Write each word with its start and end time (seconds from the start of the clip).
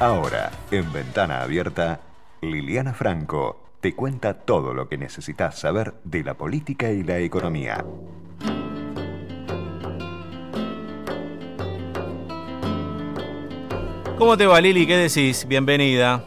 Ahora, 0.00 0.52
en 0.70 0.92
Ventana 0.92 1.42
Abierta, 1.42 1.98
Liliana 2.40 2.94
Franco 2.94 3.64
te 3.80 3.96
cuenta 3.96 4.34
todo 4.34 4.72
lo 4.72 4.88
que 4.88 4.96
necesitas 4.96 5.58
saber 5.58 5.94
de 6.04 6.22
la 6.22 6.34
política 6.34 6.92
y 6.92 7.02
la 7.02 7.18
economía. 7.18 7.84
¿Cómo 14.16 14.36
te 14.36 14.46
va 14.46 14.60
Lili? 14.60 14.86
¿Qué 14.86 14.96
decís? 14.96 15.44
Bienvenida. 15.48 16.24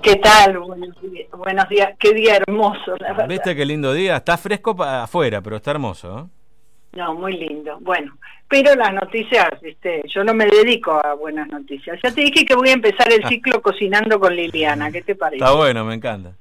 ¿Qué 0.00 0.14
tal? 0.16 0.58
Buenos 0.58 1.68
días. 1.68 1.94
Qué 1.98 2.14
día 2.14 2.36
hermoso, 2.36 2.96
la 3.00 3.14
verdad. 3.14 3.28
¿Viste 3.28 3.56
qué 3.56 3.66
lindo 3.66 3.92
día? 3.92 4.18
Está 4.18 4.38
fresco 4.38 4.80
afuera, 4.80 5.40
pero 5.40 5.56
está 5.56 5.72
hermoso. 5.72 6.20
¿eh? 6.20 6.98
No, 6.98 7.14
muy 7.14 7.32
lindo. 7.32 7.78
Bueno, 7.80 8.16
pero 8.52 8.74
las 8.74 8.92
noticias, 8.92 9.48
¿viste? 9.62 10.02
yo 10.08 10.22
no 10.22 10.34
me 10.34 10.44
dedico 10.44 10.92
a 10.92 11.14
buenas 11.14 11.48
noticias. 11.48 11.98
Ya 12.04 12.12
te 12.12 12.20
dije 12.20 12.44
que 12.44 12.54
voy 12.54 12.68
a 12.68 12.74
empezar 12.74 13.10
el 13.10 13.24
ah. 13.24 13.28
ciclo 13.30 13.62
cocinando 13.62 14.20
con 14.20 14.36
Liliana, 14.36 14.92
¿qué 14.92 15.00
te 15.00 15.14
parece? 15.14 15.42
Está 15.42 15.56
bueno, 15.56 15.86
me 15.86 15.94
encanta. 15.94 16.34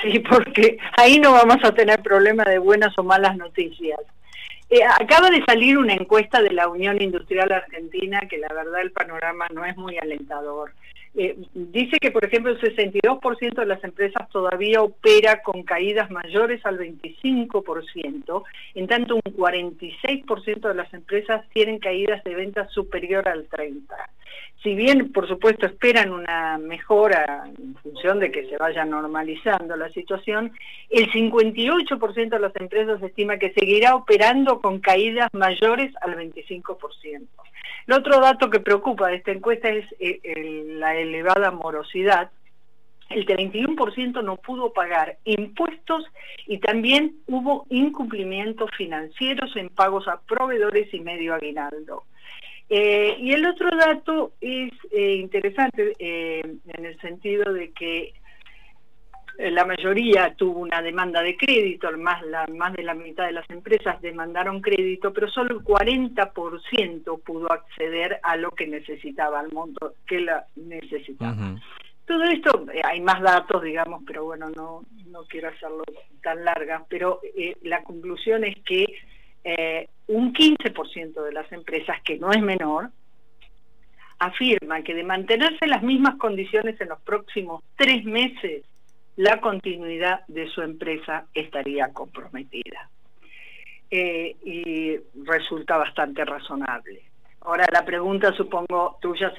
Sí, 0.00 0.20
porque 0.20 0.78
ahí 0.96 1.18
no 1.18 1.32
vamos 1.32 1.56
a 1.64 1.74
tener 1.74 2.00
problema 2.00 2.44
de 2.44 2.60
buenas 2.60 2.96
o 2.96 3.02
malas 3.02 3.36
noticias. 3.36 3.98
Eh, 4.70 4.84
acaba 4.84 5.30
de 5.30 5.44
salir 5.44 5.78
una 5.78 5.94
encuesta 5.94 6.40
de 6.40 6.52
la 6.52 6.68
Unión 6.68 7.02
Industrial 7.02 7.50
Argentina 7.50 8.20
que 8.30 8.38
la 8.38 8.54
verdad 8.54 8.80
el 8.80 8.92
panorama 8.92 9.48
no 9.52 9.64
es 9.64 9.76
muy 9.76 9.98
alentador. 9.98 10.72
Eh, 11.14 11.36
dice 11.52 11.98
que, 12.00 12.10
por 12.10 12.24
ejemplo, 12.24 12.52
el 12.52 12.60
62% 12.60 13.54
de 13.54 13.66
las 13.66 13.84
empresas 13.84 14.28
todavía 14.30 14.80
opera 14.80 15.42
con 15.42 15.62
caídas 15.62 16.10
mayores 16.10 16.64
al 16.64 16.78
25%, 16.78 18.44
en 18.74 18.86
tanto 18.86 19.16
un 19.16 19.20
46% 19.20 20.68
de 20.68 20.74
las 20.74 20.92
empresas 20.94 21.44
tienen 21.52 21.78
caídas 21.78 22.24
de 22.24 22.34
ventas 22.34 22.70
superior 22.72 23.28
al 23.28 23.46
30%. 23.48 23.82
Si 24.62 24.76
bien, 24.76 25.10
por 25.10 25.26
supuesto, 25.26 25.66
esperan 25.66 26.12
una 26.12 26.56
mejora 26.56 27.44
en 27.46 27.74
función 27.82 28.20
de 28.20 28.30
que 28.30 28.48
se 28.48 28.56
vaya 28.56 28.84
normalizando 28.84 29.76
la 29.76 29.90
situación, 29.90 30.52
el 30.88 31.10
58% 31.10 32.28
de 32.28 32.38
las 32.38 32.54
empresas 32.54 33.02
estima 33.02 33.38
que 33.38 33.52
seguirá 33.54 33.96
operando 33.96 34.60
con 34.60 34.78
caídas 34.78 35.28
mayores 35.34 35.92
al 36.00 36.16
25%. 36.16 37.26
El 37.86 37.94
otro 37.94 38.20
dato 38.20 38.50
que 38.50 38.60
preocupa 38.60 39.08
de 39.08 39.16
esta 39.16 39.32
encuesta 39.32 39.68
es 39.68 39.84
eh, 39.98 40.64
la 40.66 40.96
elevada 40.96 41.50
morosidad. 41.50 42.30
El 43.10 43.26
31% 43.26 44.24
no 44.24 44.36
pudo 44.36 44.72
pagar 44.72 45.18
impuestos 45.24 46.04
y 46.46 46.58
también 46.58 47.16
hubo 47.26 47.66
incumplimientos 47.68 48.70
financieros 48.76 49.54
en 49.56 49.68
pagos 49.68 50.08
a 50.08 50.20
proveedores 50.20 50.92
y 50.94 51.00
medio 51.00 51.34
aguinaldo. 51.34 52.04
Eh, 52.70 53.16
y 53.18 53.32
el 53.32 53.44
otro 53.44 53.68
dato 53.76 54.32
es 54.40 54.72
eh, 54.92 55.16
interesante 55.16 55.92
en 55.98 56.84
el 56.84 56.98
sentido 57.00 57.52
de 57.52 57.70
que 57.72 58.14
la 59.38 59.64
mayoría 59.64 60.34
tuvo 60.34 60.60
una 60.60 60.82
demanda 60.82 61.22
de 61.22 61.36
crédito, 61.36 61.90
más, 61.98 62.22
la, 62.26 62.46
más 62.46 62.72
de 62.74 62.82
la 62.82 62.94
mitad 62.94 63.26
de 63.26 63.32
las 63.32 63.48
empresas 63.50 64.00
demandaron 64.02 64.60
crédito, 64.60 65.12
pero 65.12 65.28
solo 65.28 65.56
el 65.56 65.64
40% 65.64 67.22
pudo 67.22 67.50
acceder 67.50 68.20
a 68.22 68.36
lo 68.36 68.50
que 68.50 68.66
necesitaba, 68.66 69.40
al 69.40 69.52
monto 69.52 69.94
que 70.06 70.20
la 70.20 70.46
necesitaba. 70.56 71.56
Todo 72.06 72.24
esto, 72.24 72.66
eh, 72.72 72.82
hay 72.84 73.00
más 73.00 73.22
datos, 73.22 73.62
digamos, 73.62 74.02
pero 74.06 74.24
bueno, 74.24 74.50
no, 74.50 74.82
no 75.06 75.24
quiero 75.24 75.48
hacerlo 75.48 75.84
tan 76.22 76.44
larga, 76.44 76.84
pero 76.88 77.20
eh, 77.36 77.56
la 77.62 77.82
conclusión 77.82 78.44
es 78.44 78.56
que 78.64 78.86
un 80.06 80.32
15% 80.32 81.22
de 81.24 81.32
las 81.32 81.50
empresas, 81.50 82.00
que 82.04 82.16
no 82.16 82.30
es 82.30 82.40
menor, 82.40 82.90
afirma 84.18 84.82
que 84.82 84.94
de 84.94 85.02
mantenerse 85.02 85.66
las 85.66 85.82
mismas 85.82 86.16
condiciones 86.16 86.80
en 86.80 86.90
los 86.90 87.00
próximos 87.00 87.62
tres 87.76 88.04
meses, 88.04 88.62
la 89.16 89.40
continuidad 89.40 90.26
de 90.28 90.48
su 90.48 90.62
empresa 90.62 91.26
estaría 91.34 91.92
comprometida. 91.92 92.88
Eh, 93.90 94.36
y 94.42 94.96
resulta 95.22 95.76
bastante 95.76 96.24
razonable. 96.24 97.02
Ahora 97.42 97.66
la 97.70 97.84
pregunta 97.84 98.32
supongo 98.32 98.96
tuya 99.02 99.34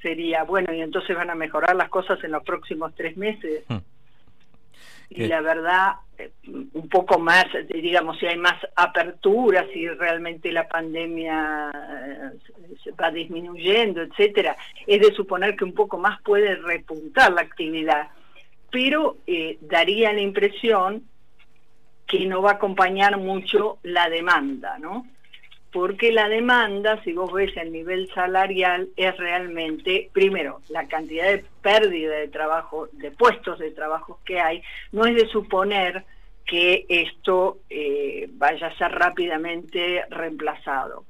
sería, 0.00 0.44
bueno, 0.44 0.72
y 0.72 0.80
entonces 0.80 1.16
van 1.16 1.30
a 1.30 1.34
mejorar 1.34 1.74
las 1.74 1.88
cosas 1.88 2.22
en 2.22 2.30
los 2.30 2.44
próximos 2.44 2.94
tres 2.94 3.16
meses. 3.16 3.64
Hmm. 3.68 3.78
Y 5.08 5.26
la 5.26 5.40
verdad, 5.40 5.94
eh, 6.18 6.30
un 6.44 6.88
poco 6.88 7.18
más, 7.18 7.46
digamos, 7.68 8.16
si 8.18 8.26
hay 8.26 8.36
más 8.36 8.54
apertura, 8.76 9.66
si 9.72 9.88
realmente 9.88 10.52
la 10.52 10.68
pandemia 10.68 11.72
eh, 11.72 12.76
se 12.84 12.92
va 12.92 13.10
disminuyendo, 13.10 14.02
etcétera, 14.02 14.56
es 14.86 15.00
de 15.00 15.12
suponer 15.14 15.56
que 15.56 15.64
un 15.64 15.74
poco 15.74 15.98
más 15.98 16.22
puede 16.22 16.54
repuntar 16.54 17.32
la 17.32 17.40
actividad 17.40 18.10
pero 18.70 19.16
eh, 19.26 19.58
daría 19.60 20.12
la 20.12 20.20
impresión 20.20 21.04
que 22.06 22.26
no 22.26 22.42
va 22.42 22.52
a 22.52 22.54
acompañar 22.54 23.16
mucho 23.18 23.78
la 23.82 24.08
demanda, 24.08 24.78
¿no? 24.78 25.06
Porque 25.72 26.10
la 26.10 26.28
demanda, 26.28 27.00
si 27.04 27.12
vos 27.12 27.32
ves 27.32 27.56
el 27.56 27.70
nivel 27.70 28.08
salarial, 28.12 28.88
es 28.96 29.16
realmente, 29.16 30.10
primero, 30.12 30.60
la 30.68 30.88
cantidad 30.88 31.26
de 31.26 31.44
pérdida 31.62 32.16
de 32.16 32.26
trabajo, 32.26 32.88
de 32.92 33.12
puestos 33.12 33.60
de 33.60 33.70
trabajo 33.70 34.18
que 34.24 34.40
hay, 34.40 34.62
no 34.90 35.06
es 35.06 35.14
de 35.14 35.28
suponer 35.28 36.04
que 36.44 36.84
esto 36.88 37.58
eh, 37.70 38.28
vaya 38.32 38.66
a 38.66 38.76
ser 38.76 38.90
rápidamente 38.90 40.04
reemplazado 40.10 41.04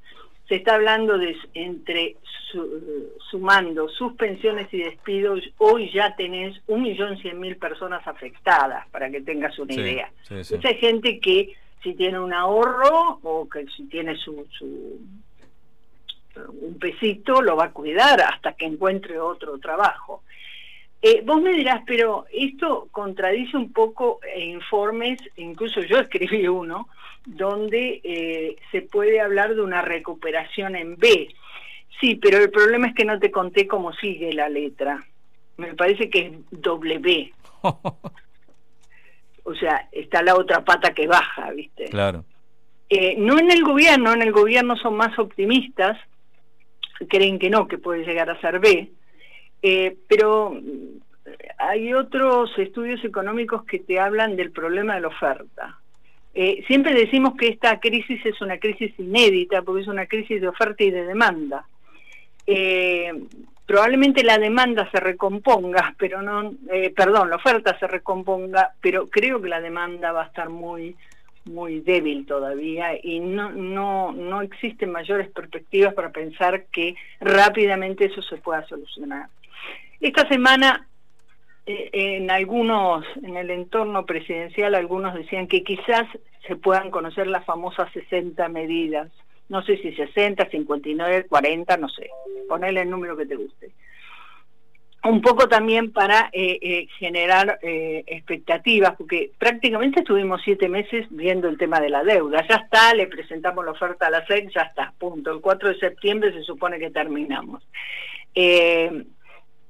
se 0.51 0.57
está 0.57 0.75
hablando 0.75 1.17
de 1.17 1.33
entre 1.53 2.17
sumando 3.29 3.87
suspensiones 3.87 4.67
y 4.73 4.79
despidos, 4.79 5.39
hoy 5.59 5.89
ya 5.93 6.13
tenés 6.17 6.61
un 6.67 6.81
millón 6.81 7.17
cien 7.19 7.39
mil 7.39 7.55
personas 7.55 8.05
afectadas, 8.05 8.85
para 8.89 9.09
que 9.09 9.21
tengas 9.21 9.57
una 9.59 9.73
idea. 9.73 10.11
Esa 10.29 10.73
gente 10.73 11.21
que 11.21 11.55
si 11.81 11.93
tiene 11.93 12.19
un 12.19 12.33
ahorro 12.33 13.19
o 13.23 13.47
que 13.47 13.65
si 13.77 13.85
tiene 13.85 14.17
su, 14.17 14.45
un 16.35 16.77
pesito 16.77 17.41
lo 17.41 17.55
va 17.55 17.67
a 17.67 17.71
cuidar 17.71 18.19
hasta 18.19 18.51
que 18.51 18.65
encuentre 18.65 19.21
otro 19.21 19.57
trabajo. 19.57 20.23
Eh, 21.01 21.21
vos 21.25 21.41
me 21.41 21.53
dirás, 21.53 21.81
pero 21.87 22.25
esto 22.29 22.89
contradice 22.91 23.55
un 23.55 23.71
poco 23.71 24.19
informes, 24.35 25.17
incluso 25.37 25.79
yo 25.79 25.99
escribí 25.99 26.45
uno, 26.45 26.89
donde 27.25 28.01
eh, 28.03 28.55
se 28.71 28.81
puede 28.81 29.19
hablar 29.21 29.55
de 29.55 29.61
una 29.61 29.81
recuperación 29.81 30.75
en 30.75 30.97
B. 30.97 31.29
Sí, 31.99 32.15
pero 32.15 32.37
el 32.37 32.49
problema 32.49 32.87
es 32.87 32.95
que 32.95 33.05
no 33.05 33.19
te 33.19 33.31
conté 33.31 33.67
cómo 33.67 33.93
sigue 33.93 34.33
la 34.33 34.49
letra. 34.49 35.05
Me 35.57 35.75
parece 35.75 36.09
que 36.09 36.27
es 36.27 36.33
doble 36.49 36.97
B. 36.97 37.31
o 39.43 39.55
sea, 39.55 39.87
está 39.91 40.23
la 40.23 40.35
otra 40.35 40.63
pata 40.63 40.93
que 40.93 41.07
baja, 41.07 41.51
¿viste? 41.51 41.85
Claro. 41.85 42.25
Eh, 42.89 43.15
no 43.17 43.39
en 43.39 43.51
el 43.51 43.63
gobierno, 43.63 44.11
en 44.11 44.21
el 44.21 44.31
gobierno 44.31 44.75
son 44.75 44.95
más 44.95 45.17
optimistas, 45.17 45.97
creen 47.07 47.39
que 47.39 47.49
no, 47.49 47.67
que 47.67 47.77
puede 47.77 48.03
llegar 48.03 48.29
a 48.29 48.39
ser 48.41 48.59
B, 48.59 48.91
eh, 49.61 49.97
pero 50.09 50.59
hay 51.57 51.93
otros 51.93 52.51
estudios 52.57 53.03
económicos 53.05 53.63
que 53.63 53.79
te 53.79 53.99
hablan 53.99 54.35
del 54.35 54.51
problema 54.51 54.95
de 54.95 55.01
la 55.01 55.07
oferta. 55.07 55.80
Eh, 56.33 56.63
siempre 56.67 56.93
decimos 56.93 57.35
que 57.37 57.49
esta 57.49 57.79
crisis 57.79 58.25
es 58.25 58.39
una 58.41 58.57
crisis 58.57 58.93
inédita 58.97 59.61
porque 59.61 59.81
es 59.81 59.87
una 59.87 60.05
crisis 60.05 60.39
de 60.39 60.47
oferta 60.47 60.83
y 60.83 60.91
de 60.91 61.05
demanda. 61.05 61.65
Eh, 62.47 63.11
probablemente 63.65 64.23
la 64.23 64.37
demanda 64.37 64.89
se 64.91 64.99
recomponga, 64.99 65.93
pero 65.97 66.21
no, 66.21 66.53
eh, 66.71 66.93
perdón, 66.95 67.29
la 67.29 67.35
oferta 67.35 67.77
se 67.79 67.87
recomponga, 67.87 68.73
pero 68.81 69.07
creo 69.07 69.41
que 69.41 69.49
la 69.49 69.61
demanda 69.61 70.11
va 70.11 70.23
a 70.23 70.27
estar 70.27 70.49
muy 70.49 70.95
muy 71.45 71.79
débil 71.79 72.27
todavía 72.27 72.91
y 73.01 73.19
no, 73.19 73.49
no, 73.51 74.11
no 74.11 74.41
existen 74.43 74.91
mayores 74.91 75.27
perspectivas 75.31 75.93
para 75.95 76.11
pensar 76.11 76.65
que 76.71 76.95
rápidamente 77.19 78.05
eso 78.05 78.21
se 78.21 78.37
pueda 78.37 78.63
solucionar. 78.67 79.27
Esta 79.99 80.27
semana 80.27 80.87
en 81.65 82.31
algunos, 82.31 83.05
en 83.23 83.37
el 83.37 83.49
entorno 83.51 84.05
presidencial, 84.05 84.75
algunos 84.75 85.13
decían 85.13 85.47
que 85.47 85.63
quizás 85.63 86.07
se 86.47 86.55
puedan 86.55 86.89
conocer 86.89 87.27
las 87.27 87.45
famosas 87.45 87.91
60 87.93 88.47
medidas. 88.49 89.11
No 89.49 89.61
sé 89.63 89.77
si 89.77 89.93
60, 89.93 90.49
59, 90.49 91.25
40, 91.27 91.77
no 91.77 91.89
sé. 91.89 92.09
Ponele 92.47 92.81
el 92.81 92.89
número 92.89 93.15
que 93.15 93.25
te 93.25 93.35
guste. 93.35 93.71
Un 95.03 95.21
poco 95.21 95.49
también 95.49 95.91
para 95.91 96.29
eh, 96.31 96.59
eh, 96.61 96.87
generar 96.99 97.59
expectativas, 97.61 98.95
porque 98.95 99.31
prácticamente 99.37 100.01
estuvimos 100.01 100.41
siete 100.43 100.69
meses 100.69 101.07
viendo 101.09 101.49
el 101.49 101.57
tema 101.57 101.79
de 101.79 101.89
la 101.89 102.03
deuda. 102.03 102.45
Ya 102.47 102.55
está, 102.55 102.93
le 102.93 103.07
presentamos 103.07 103.65
la 103.65 103.71
oferta 103.71 104.07
a 104.07 104.11
la 104.11 104.25
SEC, 104.25 104.51
ya 104.53 104.61
está, 104.61 104.93
punto. 104.97 105.31
El 105.31 105.41
4 105.41 105.69
de 105.69 105.79
septiembre 105.79 106.31
se 106.33 106.43
supone 106.43 106.77
que 106.77 106.91
terminamos. 106.91 107.63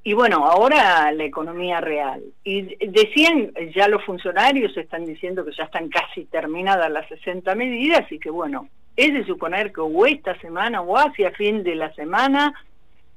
Y 0.03 0.13
bueno, 0.13 0.45
ahora 0.47 1.11
la 1.11 1.23
economía 1.23 1.79
real. 1.79 2.23
Y 2.43 2.75
decían, 2.87 3.51
ya 3.75 3.87
los 3.87 4.03
funcionarios 4.03 4.75
están 4.75 5.05
diciendo 5.05 5.45
que 5.45 5.51
ya 5.55 5.65
están 5.65 5.89
casi 5.89 6.25
terminadas 6.25 6.89
las 6.89 7.07
60 7.07 7.53
medidas 7.53 8.11
y 8.11 8.17
que 8.17 8.31
bueno, 8.31 8.67
es 8.95 9.13
de 9.13 9.25
suponer 9.25 9.71
que 9.71 9.81
o 9.81 10.05
esta 10.05 10.37
semana 10.39 10.81
o 10.81 10.97
hacia 10.97 11.31
fin 11.31 11.63
de 11.63 11.75
la 11.75 11.93
semana 11.93 12.53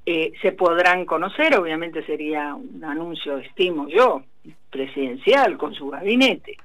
eh, 0.04 0.32
se 0.42 0.52
podrán 0.52 1.06
conocer, 1.06 1.56
obviamente 1.58 2.04
sería 2.04 2.54
un 2.54 2.84
anuncio, 2.84 3.38
estimo 3.38 3.88
yo, 3.88 4.22
presidencial 4.70 5.56
con 5.56 5.75
su 5.75 5.88
gabinete. 5.88 6.58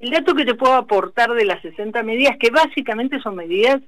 El 0.00 0.10
dato 0.10 0.34
que 0.34 0.44
te 0.44 0.54
puedo 0.54 0.74
aportar 0.74 1.32
de 1.32 1.44
las 1.44 1.60
60 1.62 2.02
medidas, 2.04 2.36
que 2.38 2.50
básicamente 2.50 3.18
son 3.20 3.34
medidas 3.34 3.82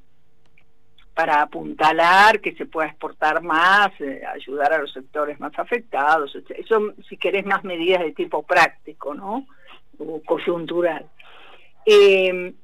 para 1.14 1.42
apuntalar 1.42 2.40
que 2.40 2.54
se 2.54 2.66
pueda 2.66 2.88
exportar 2.88 3.42
más, 3.42 3.90
eh, 4.00 4.22
ayudar 4.34 4.72
a 4.72 4.78
los 4.78 4.92
sectores 4.92 5.38
más 5.40 5.52
afectados, 5.58 6.34
eso 6.34 6.94
si 7.08 7.16
querés 7.16 7.44
más 7.44 7.64
medidas 7.64 8.00
de 8.00 8.12
tipo 8.12 8.42
práctico, 8.42 9.14
¿no? 9.14 9.46
O 9.98 10.22
coyuntural. 10.22 11.06
Eh, 11.84 12.54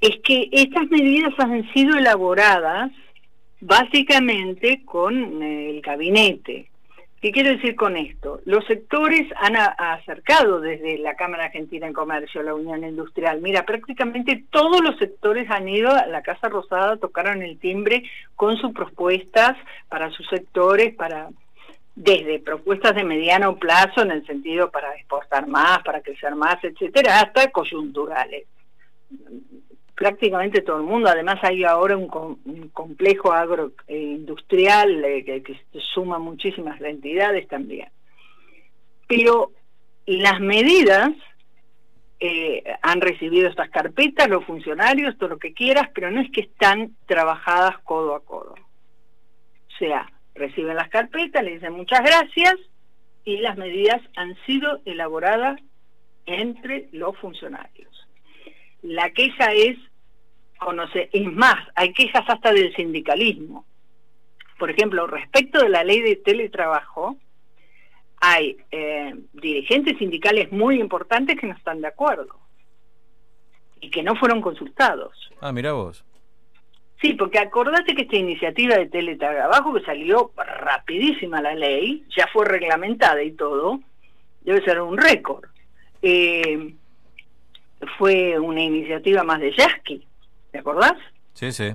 es 0.00 0.18
que 0.22 0.48
estas 0.52 0.88
medidas 0.90 1.32
han 1.38 1.70
sido 1.72 1.96
elaboradas 1.96 2.90
básicamente 3.60 4.82
con 4.84 5.42
eh, 5.42 5.70
el 5.70 5.80
gabinete. 5.80 6.70
¿Qué 7.24 7.32
quiero 7.32 7.52
decir 7.52 7.74
con 7.74 7.96
esto? 7.96 8.42
Los 8.44 8.66
sectores 8.66 9.26
han 9.36 9.56
acercado 9.56 10.60
desde 10.60 10.98
la 10.98 11.14
Cámara 11.14 11.46
Argentina 11.46 11.86
en 11.86 11.94
Comercio, 11.94 12.42
la 12.42 12.52
Unión 12.54 12.84
Industrial. 12.84 13.40
Mira, 13.40 13.64
prácticamente 13.64 14.44
todos 14.50 14.82
los 14.82 14.98
sectores 14.98 15.50
han 15.50 15.66
ido 15.66 15.90
a 15.90 16.04
la 16.04 16.20
Casa 16.20 16.50
Rosada, 16.50 16.98
tocaron 16.98 17.42
el 17.42 17.58
timbre 17.58 18.02
con 18.36 18.58
sus 18.58 18.72
propuestas 18.72 19.56
para 19.88 20.10
sus 20.10 20.28
sectores, 20.28 20.94
para 20.96 21.30
desde 21.94 22.40
propuestas 22.40 22.94
de 22.94 23.04
mediano 23.04 23.56
plazo 23.56 24.02
en 24.02 24.10
el 24.10 24.26
sentido 24.26 24.70
para 24.70 24.94
exportar 24.94 25.46
más, 25.46 25.78
para 25.82 26.02
crecer 26.02 26.34
más, 26.34 26.62
etcétera, 26.62 27.20
hasta 27.20 27.50
coyunturales 27.50 28.44
prácticamente 29.94 30.62
todo 30.62 30.78
el 30.78 30.82
mundo. 30.84 31.08
Además 31.08 31.38
hay 31.42 31.64
ahora 31.64 31.96
un, 31.96 32.08
complejo 32.72 33.32
agroindustrial 33.32 35.04
eh, 35.04 35.24
que, 35.24 35.60
suma 35.94 36.18
muchísimas 36.18 36.80
entidades 36.80 37.46
también. 37.48 37.88
Pero 39.06 39.52
las 40.06 40.40
medidas 40.40 41.12
eh, 42.20 42.62
han 42.82 43.00
recibido 43.00 43.48
estas 43.48 43.70
carpetas, 43.70 44.28
los 44.28 44.44
funcionarios, 44.44 45.16
todo 45.18 45.30
lo 45.30 45.38
que 45.38 45.52
quieras, 45.52 45.88
pero 45.94 46.10
no 46.10 46.20
es 46.20 46.30
que 46.30 46.42
están 46.42 46.96
trabajadas 47.06 47.78
codo 47.84 48.14
a 48.14 48.24
codo. 48.24 48.54
O 48.54 49.78
sea, 49.78 50.10
reciben 50.34 50.76
las 50.76 50.88
carpetas, 50.88 51.42
le 51.44 51.54
dicen 51.54 51.72
muchas 51.72 52.00
gracias 52.00 52.56
y 53.24 53.38
las 53.38 53.56
medidas 53.56 54.00
han 54.16 54.36
sido 54.46 54.80
elaboradas 54.84 55.60
entre 56.26 56.88
los 56.92 57.16
funcionarios. 57.18 57.93
La 58.84 59.10
queja 59.10 59.54
es, 59.54 59.78
conoce, 60.58 61.08
es 61.10 61.32
más, 61.32 61.56
hay 61.74 61.94
quejas 61.94 62.22
hasta 62.28 62.52
del 62.52 62.76
sindicalismo. 62.76 63.64
Por 64.58 64.70
ejemplo, 64.70 65.06
respecto 65.06 65.58
de 65.58 65.70
la 65.70 65.82
ley 65.82 66.02
de 66.02 66.16
teletrabajo, 66.16 67.16
hay 68.20 68.58
eh, 68.70 69.14
dirigentes 69.32 69.96
sindicales 69.96 70.52
muy 70.52 70.80
importantes 70.80 71.40
que 71.40 71.46
no 71.46 71.54
están 71.54 71.80
de 71.80 71.88
acuerdo 71.88 72.38
y 73.80 73.88
que 73.88 74.02
no 74.02 74.16
fueron 74.16 74.42
consultados. 74.42 75.30
Ah, 75.40 75.50
mira 75.50 75.72
vos. 75.72 76.04
Sí, 77.00 77.14
porque 77.14 77.38
acordate 77.38 77.94
que 77.94 78.02
esta 78.02 78.16
iniciativa 78.16 78.76
de 78.76 78.86
teletrabajo 78.86 79.72
que 79.72 79.84
salió 79.84 80.30
rapidísima 80.36 81.40
la 81.40 81.54
ley, 81.54 82.04
ya 82.14 82.26
fue 82.34 82.44
reglamentada 82.44 83.22
y 83.22 83.32
todo, 83.32 83.80
debe 84.42 84.62
ser 84.62 84.78
un 84.82 84.98
récord. 84.98 85.48
Eh, 86.02 86.74
fue 87.98 88.38
una 88.38 88.62
iniciativa 88.62 89.22
más 89.22 89.40
de 89.40 89.52
Yasky, 89.52 90.06
¿te 90.50 90.58
acordás? 90.58 90.94
Sí, 91.32 91.52
sí. 91.52 91.74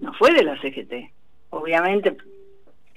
No 0.00 0.12
fue 0.14 0.32
de 0.32 0.44
la 0.44 0.60
CGT. 0.60 1.10
Obviamente 1.50 2.16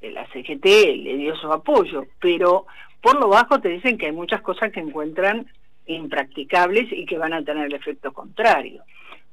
la 0.01 0.25
CGT 0.27 0.65
le 0.65 1.17
dio 1.17 1.35
su 1.35 1.51
apoyo, 1.51 2.05
pero 2.19 2.65
por 3.01 3.19
lo 3.19 3.29
bajo 3.29 3.59
te 3.59 3.69
dicen 3.69 3.97
que 3.97 4.07
hay 4.07 4.11
muchas 4.11 4.41
cosas 4.41 4.71
que 4.71 4.79
encuentran 4.79 5.47
impracticables 5.85 6.91
y 6.91 7.05
que 7.05 7.17
van 7.17 7.33
a 7.33 7.43
tener 7.43 7.65
el 7.65 7.73
efecto 7.73 8.11
contrario. 8.11 8.83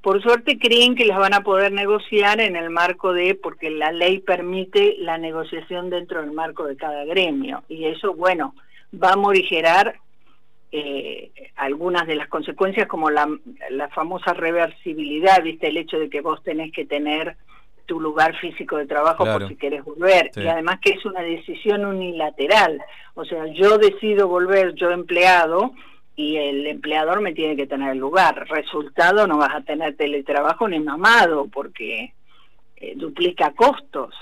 Por 0.01 0.23
suerte 0.23 0.59
creen 0.59 0.95
que 0.95 1.07
las 1.07 1.19
van 1.19 1.35
a 1.35 1.41
poder 1.41 1.73
negociar 1.73 2.41
en 2.41 2.57
el 2.57 2.71
marco 2.71 3.13
de, 3.13 3.35
porque 3.35 3.71
la 3.71 3.91
ley 3.91 4.19
permite 4.19 4.97
la 4.99 5.17
negociación 5.17 5.89
dentro 5.89 6.21
del 6.21 6.33
marco 6.33 6.65
de 6.65 6.77
cada 6.77 7.05
gremio, 7.05 7.65
y 7.69 7.87
eso, 7.87 8.15
bueno, 8.15 8.55
va 9.03 9.13
a 9.13 9.17
morigerar 9.17 9.99
eh, 10.77 11.31
algunas 11.55 12.05
de 12.05 12.17
las 12.17 12.27
consecuencias 12.27 12.89
como 12.89 13.09
la, 13.09 13.29
famosa 13.95 14.33
reversibilidad, 14.33 15.41
viste, 15.41 15.69
el 15.69 15.77
hecho 15.77 16.01
de 16.01 16.11
que 16.11 16.21
vos 16.21 16.43
tenés 16.43 16.73
que 16.73 16.85
tener 16.85 17.37
tu 17.87 18.01
lugar 18.01 18.37
físico 18.41 18.77
de 18.77 18.87
trabajo 18.87 19.25
por 19.25 19.47
si 19.47 19.55
querés 19.55 19.85
volver. 19.85 20.33
Y 20.35 20.49
además 20.49 20.81
que 20.83 20.91
es 20.91 21.05
una 21.05 21.21
decisión 21.21 21.85
unilateral, 21.85 22.83
o 23.15 23.25
sea, 23.25 23.47
yo 23.53 23.79
decido 23.79 24.27
volver 24.27 24.75
yo 24.75 24.91
empleado 24.91 25.75
y 26.17 26.39
el 26.39 26.67
empleador 26.67 27.21
me 27.21 27.35
tiene 27.35 27.55
que 27.55 27.69
tener 27.69 27.93
el 27.93 27.99
lugar, 27.99 28.45
resultado 28.49 29.29
no 29.29 29.39
vas 29.39 29.55
a 29.55 29.61
tener 29.61 29.97
teletrabajo 29.97 30.67
ni 30.67 30.81
mamado 30.81 31.47
porque 31.53 32.15
eh, 32.79 32.95
duplica 32.97 33.53
costos 33.53 34.13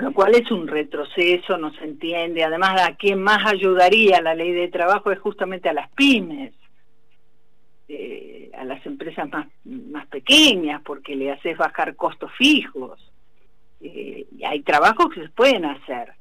con 0.00 0.08
lo 0.08 0.14
cual 0.14 0.34
es 0.34 0.50
un 0.50 0.66
retroceso, 0.66 1.58
no 1.58 1.74
se 1.74 1.84
entiende. 1.84 2.42
Además, 2.42 2.80
a 2.80 2.94
quien 2.94 3.22
más 3.22 3.44
ayudaría 3.44 4.22
la 4.22 4.34
ley 4.34 4.52
de 4.52 4.68
trabajo 4.68 5.12
es 5.12 5.18
justamente 5.18 5.68
a 5.68 5.74
las 5.74 5.90
pymes, 5.90 6.54
eh, 7.86 8.50
a 8.56 8.64
las 8.64 8.84
empresas 8.86 9.28
más, 9.30 9.46
más 9.64 10.06
pequeñas, 10.06 10.80
porque 10.82 11.14
le 11.14 11.30
haces 11.30 11.58
bajar 11.58 11.96
costos 11.96 12.32
fijos. 12.38 13.12
Eh, 13.82 14.26
y 14.38 14.42
hay 14.42 14.62
trabajos 14.62 15.12
que 15.12 15.20
se 15.20 15.28
pueden 15.28 15.66
hacer. 15.66 16.14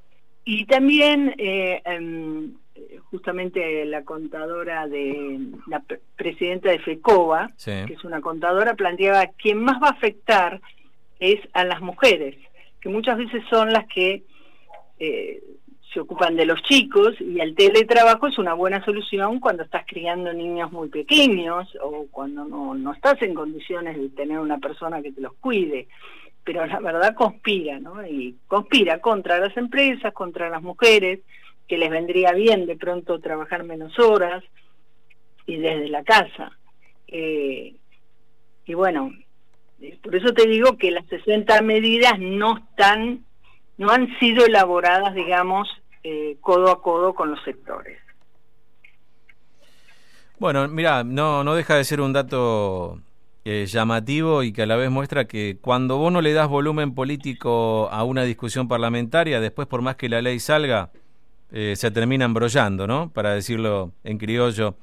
Y 0.43 0.65
también, 0.65 1.33
eh, 1.37 1.81
em, 1.85 2.55
justamente 3.11 3.85
la 3.85 4.03
contadora 4.03 4.87
de 4.87 5.39
la 5.67 5.81
presidenta 6.17 6.69
de 6.69 6.79
FECOBA, 6.79 7.49
que 7.63 7.93
es 7.93 8.03
una 8.03 8.19
contadora, 8.19 8.73
planteaba 8.73 9.27
quien 9.27 9.63
más 9.63 9.81
va 9.81 9.87
a 9.87 9.91
afectar 9.91 10.59
es 11.19 11.39
a 11.53 11.63
las 11.63 11.81
mujeres 11.81 12.35
que 12.81 12.89
muchas 12.89 13.17
veces 13.17 13.43
son 13.49 13.71
las 13.71 13.87
que 13.87 14.23
eh, 14.99 15.41
se 15.93 15.99
ocupan 15.99 16.35
de 16.35 16.45
los 16.45 16.61
chicos 16.63 17.19
y 17.19 17.39
el 17.39 17.55
teletrabajo 17.55 18.27
es 18.27 18.37
una 18.37 18.53
buena 18.53 18.83
solución 18.85 19.39
cuando 19.39 19.63
estás 19.63 19.85
criando 19.87 20.31
niños 20.33 20.71
muy 20.71 20.89
pequeños 20.89 21.67
o 21.81 22.05
cuando 22.11 22.45
no, 22.45 22.75
no 22.75 22.93
estás 22.93 23.21
en 23.21 23.33
condiciones 23.33 23.97
de 23.97 24.09
tener 24.09 24.39
una 24.39 24.59
persona 24.59 25.01
que 25.01 25.11
te 25.11 25.21
los 25.21 25.33
cuide. 25.35 25.87
Pero 26.43 26.65
la 26.65 26.79
verdad 26.79 27.15
conspira, 27.15 27.79
¿no? 27.79 28.05
Y 28.05 28.35
conspira 28.47 28.99
contra 28.99 29.39
las 29.39 29.55
empresas, 29.57 30.13
contra 30.13 30.49
las 30.49 30.61
mujeres, 30.61 31.19
que 31.67 31.77
les 31.77 31.89
vendría 31.89 32.33
bien 32.33 32.65
de 32.65 32.75
pronto 32.75 33.19
trabajar 33.19 33.63
menos 33.63 33.97
horas 33.99 34.43
y 35.45 35.57
desde 35.57 35.89
la 35.89 36.03
casa. 36.03 36.51
Eh, 37.07 37.75
y 38.65 38.73
bueno, 38.73 39.11
por 40.03 40.15
eso 40.15 40.33
te 40.33 40.47
digo 40.47 40.77
que 40.77 40.91
las 40.91 41.05
60 41.07 41.61
medidas 41.61 42.19
no 42.19 42.57
están, 42.57 43.25
no 43.77 43.91
han 43.91 44.17
sido 44.19 44.45
elaboradas, 44.45 45.13
digamos, 45.13 45.69
eh, 46.03 46.37
codo 46.41 46.71
a 46.71 46.81
codo 46.81 47.13
con 47.13 47.31
los 47.31 47.43
sectores. 47.43 47.97
Bueno, 50.37 50.67
mira, 50.67 51.03
no, 51.03 51.43
no 51.43 51.55
deja 51.55 51.75
de 51.75 51.83
ser 51.83 51.99
un 51.99 52.13
dato 52.13 53.01
eh, 53.43 53.65
llamativo 53.67 54.43
y 54.43 54.53
que 54.53 54.61
a 54.61 54.65
la 54.65 54.77
vez 54.77 54.89
muestra 54.89 55.25
que 55.25 55.57
cuando 55.59 55.97
vos 55.97 56.11
no 56.11 56.21
le 56.21 56.31
das 56.31 56.47
volumen 56.47 56.95
político 56.95 57.89
a 57.91 58.03
una 58.03 58.23
discusión 58.23 58.67
parlamentaria, 58.69 59.41
después 59.41 59.67
por 59.67 59.81
más 59.81 59.97
que 59.97 60.07
la 60.07 60.21
ley 60.21 60.39
salga, 60.39 60.91
eh, 61.51 61.73
se 61.75 61.91
termina 61.91 62.25
embrollando, 62.25 62.87
¿no? 62.87 63.11
Para 63.11 63.33
decirlo 63.33 63.91
en 64.03 64.17
criollo, 64.17 64.75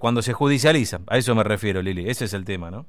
cuando 0.00 0.22
se 0.22 0.32
judicializa. 0.32 1.00
A 1.06 1.18
eso 1.18 1.36
me 1.36 1.44
refiero, 1.44 1.82
Lili. 1.82 2.08
Ese 2.08 2.24
es 2.24 2.34
el 2.34 2.44
tema, 2.44 2.70
¿no? 2.70 2.84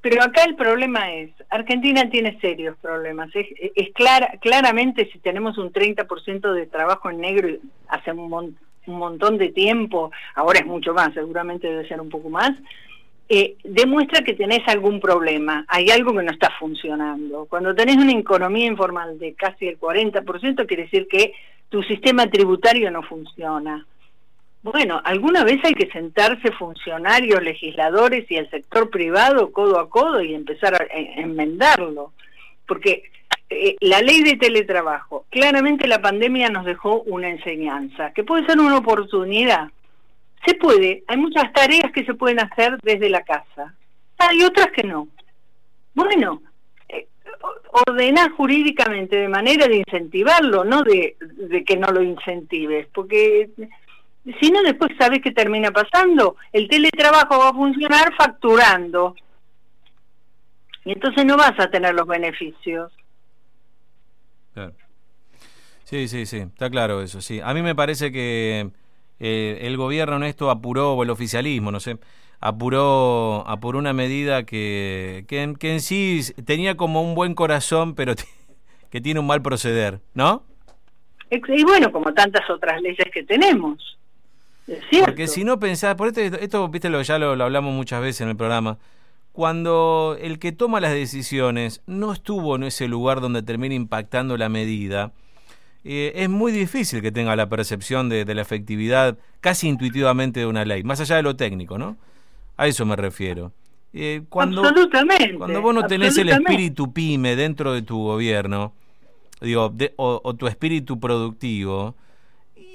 Pero 0.00 0.22
acá 0.22 0.44
el 0.44 0.54
problema 0.54 1.12
es, 1.12 1.30
Argentina 1.50 2.08
tiene 2.08 2.38
serios 2.40 2.76
problemas. 2.80 3.30
Es, 3.34 3.46
es 3.74 3.92
clara, 3.94 4.34
claramente 4.40 5.10
si 5.12 5.18
tenemos 5.18 5.58
un 5.58 5.72
30% 5.72 6.52
de 6.52 6.66
trabajo 6.66 7.10
en 7.10 7.20
negro 7.20 7.48
hace 7.88 8.12
un, 8.12 8.56
montón 8.86 9.36
de 9.38 9.50
tiempo, 9.50 10.10
ahora 10.34 10.60
es 10.60 10.66
mucho 10.66 10.94
más, 10.94 11.12
seguramente 11.12 11.66
debe 11.66 11.86
ser 11.86 12.00
un 12.00 12.08
poco 12.08 12.30
más, 12.30 12.52
eh, 13.28 13.56
demuestra 13.62 14.24
que 14.24 14.32
tenés 14.32 14.66
algún 14.66 14.98
problema, 14.98 15.66
hay 15.68 15.90
algo 15.90 16.14
que 16.14 16.22
no 16.22 16.32
está 16.32 16.50
funcionando. 16.58 17.44
Cuando 17.50 17.74
tenés 17.74 17.96
una 17.96 18.12
economía 18.12 18.66
informal 18.66 19.18
de 19.18 19.34
casi 19.34 19.68
el 19.68 19.78
40%, 19.78 20.66
quiere 20.66 20.84
decir 20.84 21.06
que 21.06 21.34
tu 21.68 21.82
sistema 21.82 22.26
tributario 22.28 22.90
no 22.90 23.02
funciona 23.02 23.84
bueno, 24.62 25.00
alguna 25.04 25.44
vez 25.44 25.64
hay 25.64 25.74
que 25.74 25.90
sentarse 25.90 26.50
funcionarios, 26.52 27.42
legisladores 27.42 28.30
y 28.30 28.36
el 28.36 28.50
sector 28.50 28.90
privado 28.90 29.52
codo 29.52 29.78
a 29.78 29.88
codo 29.88 30.20
y 30.20 30.34
empezar 30.34 30.74
a 30.74 30.86
enmendarlo, 30.92 32.12
porque 32.66 33.04
eh, 33.50 33.76
la 33.80 34.02
ley 34.02 34.22
de 34.22 34.36
teletrabajo, 34.36 35.24
claramente 35.30 35.88
la 35.88 36.02
pandemia 36.02 36.50
nos 36.50 36.66
dejó 36.66 37.02
una 37.02 37.30
enseñanza, 37.30 38.12
que 38.12 38.24
puede 38.24 38.44
ser 38.46 38.58
una 38.58 38.76
oportunidad. 38.76 39.68
Se 40.44 40.54
puede, 40.54 41.02
hay 41.06 41.16
muchas 41.16 41.52
tareas 41.52 41.90
que 41.92 42.04
se 42.04 42.14
pueden 42.14 42.40
hacer 42.40 42.78
desde 42.82 43.08
la 43.08 43.22
casa, 43.22 43.74
hay 44.18 44.42
otras 44.42 44.68
que 44.72 44.82
no. 44.82 45.08
Bueno, 45.94 46.42
eh, 46.88 47.06
ordenás 47.86 48.32
jurídicamente 48.36 49.16
de 49.16 49.28
manera 49.28 49.66
de 49.66 49.76
incentivarlo, 49.76 50.64
no 50.64 50.82
de, 50.82 51.16
que 51.66 51.76
no 51.76 51.88
lo 51.88 52.02
incentives, 52.02 52.86
porque 52.92 53.48
si 54.40 54.50
no 54.50 54.62
después 54.62 54.90
sabes 54.98 55.20
qué 55.22 55.30
termina 55.32 55.70
pasando, 55.70 56.36
el 56.52 56.68
teletrabajo 56.68 57.38
va 57.38 57.48
a 57.48 57.54
funcionar 57.54 58.14
facturando 58.16 59.14
y 60.84 60.92
entonces 60.92 61.24
no 61.24 61.36
vas 61.36 61.58
a 61.58 61.70
tener 61.70 61.94
los 61.94 62.06
beneficios. 62.06 62.92
Sí, 65.84 66.08
sí, 66.08 66.26
sí, 66.26 66.38
está 66.38 66.68
claro 66.68 67.02
eso, 67.02 67.20
sí. 67.20 67.40
A 67.42 67.54
mí 67.54 67.62
me 67.62 67.74
parece 67.74 68.12
que 68.12 68.70
eh, 69.20 69.58
el 69.62 69.76
gobierno 69.76 70.16
en 70.16 70.24
esto 70.24 70.50
apuró, 70.50 70.94
o 70.94 71.02
el 71.02 71.10
oficialismo, 71.10 71.70
no 71.70 71.80
sé, 71.80 71.98
apuró, 72.40 73.44
apuró 73.46 73.78
una 73.78 73.92
medida 73.92 74.44
que, 74.44 75.24
que, 75.28 75.42
en, 75.42 75.80
sí 75.80 76.20
tenía 76.44 76.76
como 76.76 77.02
un 77.02 77.14
buen 77.14 77.34
corazón, 77.34 77.94
pero 77.94 78.14
que 78.90 79.00
tiene 79.00 79.20
un 79.20 79.26
mal 79.26 79.42
proceder, 79.42 80.00
¿no? 80.14 80.42
Y 81.30 81.64
bueno, 81.64 81.92
como 81.92 82.14
tantas 82.14 82.48
otras 82.48 82.80
leyes 82.80 83.10
que 83.12 83.22
tenemos. 83.22 83.98
Porque 85.04 85.28
si 85.28 85.44
no 85.44 85.58
pensás, 85.58 85.94
por 85.94 86.08
esto, 86.08 86.20
esto 86.20 86.68
viste, 86.68 86.90
lo, 86.90 87.00
ya 87.02 87.18
lo, 87.18 87.30
hablamos 87.42 87.74
muchas 87.74 88.00
veces 88.00 88.22
en 88.22 88.28
el 88.28 88.36
programa, 88.36 88.78
cuando 89.32 90.16
el 90.20 90.38
que 90.38 90.52
toma 90.52 90.80
las 90.80 90.92
decisiones 90.92 91.82
no 91.86 92.12
estuvo 92.12 92.56
en 92.56 92.64
ese 92.64 92.88
lugar 92.88 93.20
donde 93.20 93.42
termina 93.42 93.74
impactando 93.74 94.36
la 94.36 94.48
medida, 94.48 95.12
eh, 95.84 96.12
es 96.16 96.28
muy 96.28 96.52
difícil 96.52 97.00
que 97.00 97.12
tenga 97.12 97.36
la 97.36 97.48
percepción 97.48 98.08
de, 98.08 98.24
de, 98.24 98.34
la 98.34 98.42
efectividad 98.42 99.16
casi 99.40 99.68
intuitivamente 99.68 100.40
de 100.40 100.46
una 100.46 100.64
ley, 100.64 100.82
más 100.82 101.00
allá 101.00 101.16
de 101.16 101.22
lo 101.22 101.36
técnico, 101.36 101.78
¿no? 101.78 101.96
A 102.56 102.66
eso 102.66 102.84
me 102.84 102.96
refiero. 102.96 103.52
Eh, 103.92 104.22
cuando, 104.28 104.64
absolutamente. 104.64 105.34
Cuando 105.34 105.62
vos 105.62 105.74
no 105.74 105.86
tenés 105.86 106.16
el 106.18 106.28
espíritu 106.28 106.92
pyme 106.92 107.36
dentro 107.36 107.72
de 107.72 107.82
tu 107.82 108.02
gobierno, 108.02 108.72
digo, 109.40 109.72
o, 109.96 110.34
tu 110.34 110.46
espíritu 110.46 111.00
productivo, 111.00 111.94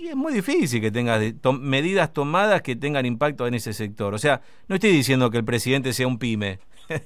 y 0.04 0.10
es 0.10 0.16
muy 0.16 0.34
difícil 0.34 0.82
que 0.82 0.92
tengas 0.92 1.22
medidas 1.60 2.12
tomadas 2.12 2.62
que 2.62 2.76
tengan 2.76 3.06
impacto 3.06 3.48
en 3.48 3.54
ese 3.54 3.72
sector. 3.74 4.14
O 4.14 4.18
sea, 4.18 4.42
no 4.68 4.76
estoy 4.76 4.92
diciendo 4.92 5.32
que 5.32 5.38
el 5.38 5.46
presidente 5.46 5.94
sea 5.94 6.08
un 6.08 6.20
pyme. 6.20 6.60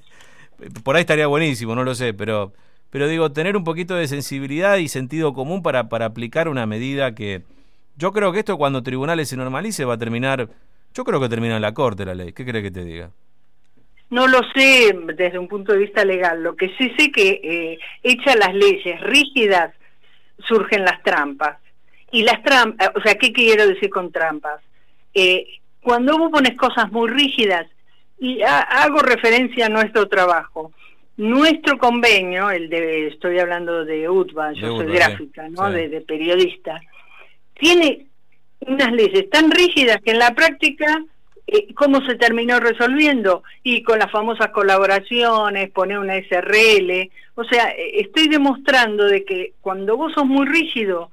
Por 0.83 0.95
ahí 0.95 1.01
estaría 1.01 1.27
buenísimo, 1.27 1.75
no 1.75 1.83
lo 1.83 1.93
sé, 1.93 2.15
pero, 2.15 2.53
pero 2.89 3.07
digo, 3.07 3.31
tener 3.31 3.55
un 3.55 3.63
poquito 3.63 3.93
de 3.93 4.07
sensibilidad 4.07 4.77
y 4.77 4.87
sentido 4.87 5.33
común 5.33 5.61
para, 5.61 5.89
para 5.89 6.05
aplicar 6.05 6.49
una 6.49 6.65
medida 6.65 7.13
que 7.13 7.43
yo 7.97 8.11
creo 8.13 8.31
que 8.31 8.39
esto 8.39 8.57
cuando 8.57 8.81
tribunales 8.81 9.29
se 9.29 9.37
normalice 9.37 9.85
va 9.85 9.93
a 9.93 9.99
terminar 9.99 10.49
yo 10.97 11.03
creo 11.03 11.19
que 11.19 11.29
termina 11.29 11.57
en 11.57 11.61
la 11.61 11.75
Corte 11.75 12.05
la 12.05 12.15
ley. 12.15 12.33
¿Qué 12.33 12.43
cree 12.43 12.63
que 12.63 12.71
te 12.71 12.83
diga? 12.83 13.11
No 14.09 14.25
lo 14.25 14.39
sé 14.55 14.97
desde 15.15 15.37
un 15.37 15.47
punto 15.47 15.73
de 15.73 15.77
vista 15.77 16.03
legal. 16.03 16.41
Lo 16.41 16.55
que 16.55 16.69
sí 16.75 16.91
sé 16.97 17.11
que 17.11 17.39
eh, 17.43 17.79
hechas 18.01 18.35
las 18.35 18.55
leyes 18.55 18.99
rígidas 19.01 19.75
surgen 20.47 20.83
las 20.83 21.03
trampas. 21.03 21.59
Y 22.11 22.23
las 22.23 22.41
trampas, 22.43 22.91
o 22.95 23.01
sea, 23.01 23.15
¿qué 23.15 23.31
quiero 23.33 23.67
decir 23.67 23.89
con 23.89 24.11
trampas? 24.11 24.61
Eh, 25.13 25.45
cuando 25.81 26.17
vos 26.17 26.31
pones 26.31 26.57
cosas 26.57 26.91
muy 26.91 27.09
rígidas, 27.09 27.67
y 28.19 28.41
hago 28.41 28.99
referencia 28.99 29.67
a 29.67 29.69
nuestro 29.69 30.07
trabajo, 30.07 30.71
nuestro 31.17 31.77
convenio, 31.77 32.49
el 32.49 32.69
de, 32.69 33.07
estoy 33.07 33.39
hablando 33.39 33.85
de 33.85 34.09
UTBA, 34.09 34.53
yo 34.53 34.77
soy 34.77 34.91
gráfica, 34.91 35.47
¿no? 35.49 35.69
de 35.71 36.01
periodista, 36.01 36.79
tiene 37.53 38.07
unas 38.61 38.91
leyes 38.91 39.29
tan 39.29 39.51
rígidas 39.51 40.01
que 40.03 40.11
en 40.11 40.19
la 40.19 40.33
práctica, 40.33 41.03
eh, 41.45 41.73
¿cómo 41.75 42.05
se 42.05 42.15
terminó 42.15 42.59
resolviendo? 42.59 43.43
Y 43.63 43.83
con 43.83 43.99
las 43.99 44.11
famosas 44.11 44.49
colaboraciones, 44.49 45.69
poner 45.71 45.99
una 45.99 46.15
SRL, 46.15 47.09
o 47.35 47.43
sea, 47.43 47.69
eh, 47.69 48.01
estoy 48.01 48.27
demostrando 48.27 49.05
de 49.05 49.25
que 49.25 49.53
cuando 49.61 49.95
vos 49.97 50.13
sos 50.13 50.25
muy 50.25 50.45
rígido, 50.47 51.11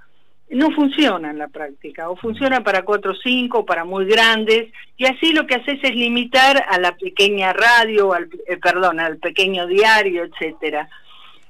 no 0.55 0.71
funciona 0.71 1.31
en 1.31 1.39
la 1.39 1.49
práctica, 1.49 2.09
o 2.09 2.17
funciona 2.17 2.63
para 2.63 2.83
cuatro 2.83 3.13
o 3.13 3.17
cinco, 3.17 3.67
para 3.67 3.85
muy 3.85 4.07
grandes, 4.07 4.73
y 4.97 5.07
así 5.07 5.33
lo 5.33 5.47
que 5.47 5.57
haces 5.57 5.79
es 5.83 5.95
limitar 5.95 6.65
a 6.69 6.79
la 6.79 6.97
pequeña 6.97 7.53
radio, 7.53 8.13
al, 8.13 8.29
eh, 8.47 8.57
perdón, 8.57 9.01
al 9.01 9.19
pequeño 9.19 9.67
diario, 9.67 10.25
etcétera. 10.25 10.89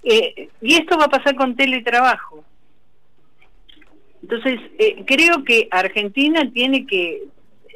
y 0.03 0.75
esto 0.75 0.99
va 0.99 1.07
a 1.07 1.09
pasar 1.09 1.35
con 1.35 1.57
teletrabajo. 1.57 2.45
Entonces, 4.25 4.59
eh, 4.79 5.05
creo 5.07 5.45
que 5.45 5.69
Argentina 5.71 6.51
tiene 6.51 6.87
que, 6.87 7.25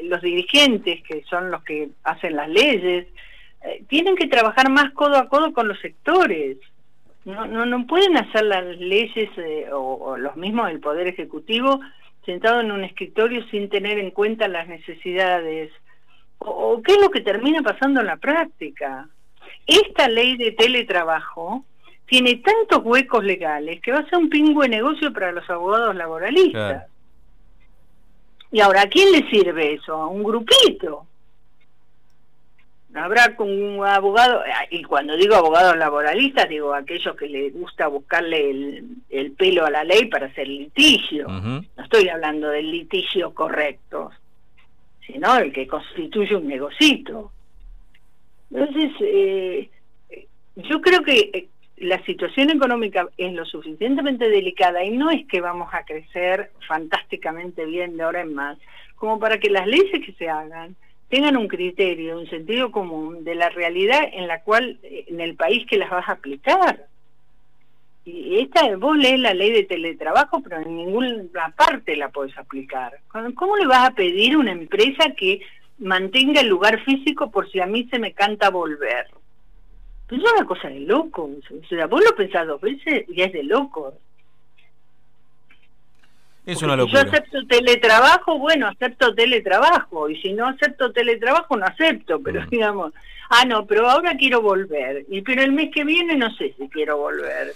los 0.02 0.22
dirigentes, 0.22 1.02
que 1.02 1.22
son 1.28 1.50
los 1.50 1.62
que 1.62 1.90
hacen 2.04 2.36
las 2.36 2.48
leyes, 2.48 3.06
eh, 3.64 3.82
tienen 3.88 4.16
que 4.16 4.28
trabajar 4.28 4.70
más 4.70 4.92
codo 4.92 5.18
a 5.18 5.28
codo 5.28 5.52
con 5.52 5.68
los 5.68 5.78
sectores. 5.80 6.56
No, 7.28 7.46
no, 7.46 7.66
no 7.66 7.86
pueden 7.86 8.16
hacer 8.16 8.42
las 8.44 8.64
leyes 8.78 9.28
eh, 9.36 9.68
o, 9.70 10.16
los 10.16 10.34
mismos 10.36 10.68
del 10.68 10.80
Poder 10.80 11.08
Ejecutivo 11.08 11.78
sentado 12.24 12.60
en 12.60 12.72
un 12.72 12.84
escritorio 12.84 13.46
sin 13.50 13.68
tener 13.68 13.98
en 13.98 14.12
cuenta 14.12 14.48
las 14.48 14.66
necesidades. 14.66 15.70
o 16.38 16.80
qué 16.82 16.92
es 16.94 17.00
lo 17.02 17.10
que 17.10 17.20
termina 17.20 17.60
pasando 17.60 18.00
en 18.00 18.06
la 18.06 18.16
práctica. 18.16 19.10
Esta 19.66 20.08
ley 20.08 20.38
de 20.38 20.52
teletrabajo 20.52 21.66
tiene 22.06 22.36
tantos 22.36 22.80
huecos 22.82 23.22
legales 23.22 23.82
que 23.82 23.92
va 23.92 23.98
a 23.98 24.08
ser 24.08 24.18
un 24.18 24.30
pingüe 24.30 24.66
negocio 24.66 25.12
para 25.12 25.30
los 25.30 25.48
abogados 25.50 25.94
laboralistas. 25.96 26.86
Y 28.50 28.60
ahora, 28.60 28.82
¿a 28.82 28.88
quién 28.88 29.12
le 29.12 29.28
sirve 29.28 29.74
eso? 29.74 29.92
A 29.92 30.06
un 30.06 30.24
grupito. 30.24 31.07
Habrá 32.94 33.36
con 33.36 33.50
un 33.50 33.84
abogado, 33.84 34.42
y 34.70 34.82
cuando 34.82 35.16
digo 35.16 35.34
abogados 35.34 35.76
laboralistas, 35.76 36.48
digo 36.48 36.72
aquellos 36.72 37.14
que 37.16 37.28
les 37.28 37.52
gusta 37.52 37.86
buscarle 37.86 38.82
el, 39.10 39.32
pelo 39.32 39.66
a 39.66 39.70
la 39.70 39.84
ley 39.84 40.06
para 40.06 40.26
hacer 40.26 40.48
litigio. 40.48 41.28
No 41.28 41.82
estoy 41.82 42.08
hablando 42.08 42.48
del 42.48 42.70
litigio 42.70 43.34
correcto, 43.34 44.10
sino 45.06 45.36
el 45.36 45.52
que 45.52 45.66
constituye 45.66 46.34
un 46.34 46.48
negocito. 46.48 47.30
Entonces, 48.50 48.92
eh, 49.00 49.70
yo 50.56 50.80
creo 50.80 51.02
que 51.02 51.30
eh, 51.32 51.48
la 51.76 52.02
situación 52.04 52.50
económica 52.50 53.08
es 53.16 53.32
lo 53.32 53.44
suficientemente 53.44 54.28
delicada 54.28 54.82
y 54.82 54.90
no 54.90 55.10
es 55.10 55.26
que 55.26 55.40
vamos 55.40 55.68
a 55.72 55.84
crecer 55.84 56.50
fantásticamente 56.66 57.64
bien 57.66 57.96
de 57.96 58.02
ahora 58.02 58.22
en 58.22 58.34
más, 58.34 58.58
como 58.96 59.18
para 59.18 59.38
que 59.38 59.50
las 59.50 59.66
leyes 59.66 60.04
que 60.04 60.12
se 60.14 60.28
hagan 60.28 60.74
tengan 61.08 61.36
un 61.36 61.48
criterio, 61.48 62.18
un 62.18 62.28
sentido 62.28 62.70
común 62.70 63.24
de 63.24 63.34
la 63.34 63.48
realidad 63.48 64.00
en 64.12 64.26
la 64.26 64.42
cual, 64.42 64.78
en 64.82 65.20
el 65.20 65.34
país 65.34 65.66
que 65.66 65.78
las 65.78 65.90
vas 65.90 66.08
a 66.08 66.12
aplicar. 66.12 66.86
Y 68.04 68.40
esta, 68.40 68.74
vos 68.76 68.96
lees 68.96 69.20
la 69.20 69.34
ley 69.34 69.52
de 69.52 69.64
teletrabajo, 69.64 70.40
pero 70.42 70.60
en 70.60 70.76
ninguna 70.76 71.54
parte 71.56 71.96
la 71.96 72.08
podés 72.08 72.36
aplicar. 72.38 72.98
¿Cómo 73.34 73.56
le 73.56 73.66
vas 73.66 73.88
a 73.88 73.94
pedir 73.94 74.34
a 74.34 74.38
una 74.38 74.52
empresa 74.52 75.12
que 75.14 75.40
mantenga 75.78 76.40
el 76.40 76.48
lugar 76.48 76.82
físico 76.84 77.30
por 77.30 77.50
si 77.50 77.60
a 77.60 77.66
mí 77.66 77.86
se 77.90 77.98
me 77.98 78.12
canta 78.12 78.50
volver? 78.50 79.08
Pues 80.08 80.22
es 80.22 80.32
una 80.32 80.46
cosa 80.46 80.68
de 80.68 80.80
loco. 80.80 81.24
O 81.24 81.68
sea, 81.68 81.86
vos 81.86 82.02
lo 82.02 82.16
pensás 82.16 82.46
dos 82.46 82.60
veces 82.60 83.04
y 83.08 83.20
es 83.20 83.32
de 83.32 83.42
loco. 83.42 83.94
Es 86.48 86.62
una 86.62 86.76
locura. 86.76 87.00
Si 87.00 87.06
yo 87.06 87.12
acepto 87.12 87.46
teletrabajo, 87.46 88.38
bueno, 88.38 88.68
acepto 88.68 89.14
teletrabajo. 89.14 90.08
Y 90.08 90.20
si 90.22 90.32
no 90.32 90.48
acepto 90.48 90.92
teletrabajo, 90.92 91.58
no 91.58 91.66
acepto. 91.66 92.20
Pero 92.22 92.40
mm. 92.40 92.48
digamos, 92.48 92.94
ah, 93.28 93.44
no, 93.44 93.66
pero 93.66 93.86
ahora 93.86 94.16
quiero 94.16 94.40
volver. 94.40 95.04
Y 95.10 95.20
pero 95.20 95.42
el 95.42 95.52
mes 95.52 95.70
que 95.74 95.84
viene 95.84 96.16
no 96.16 96.34
sé 96.36 96.54
si 96.58 96.66
quiero 96.70 96.96
volver. 96.96 97.52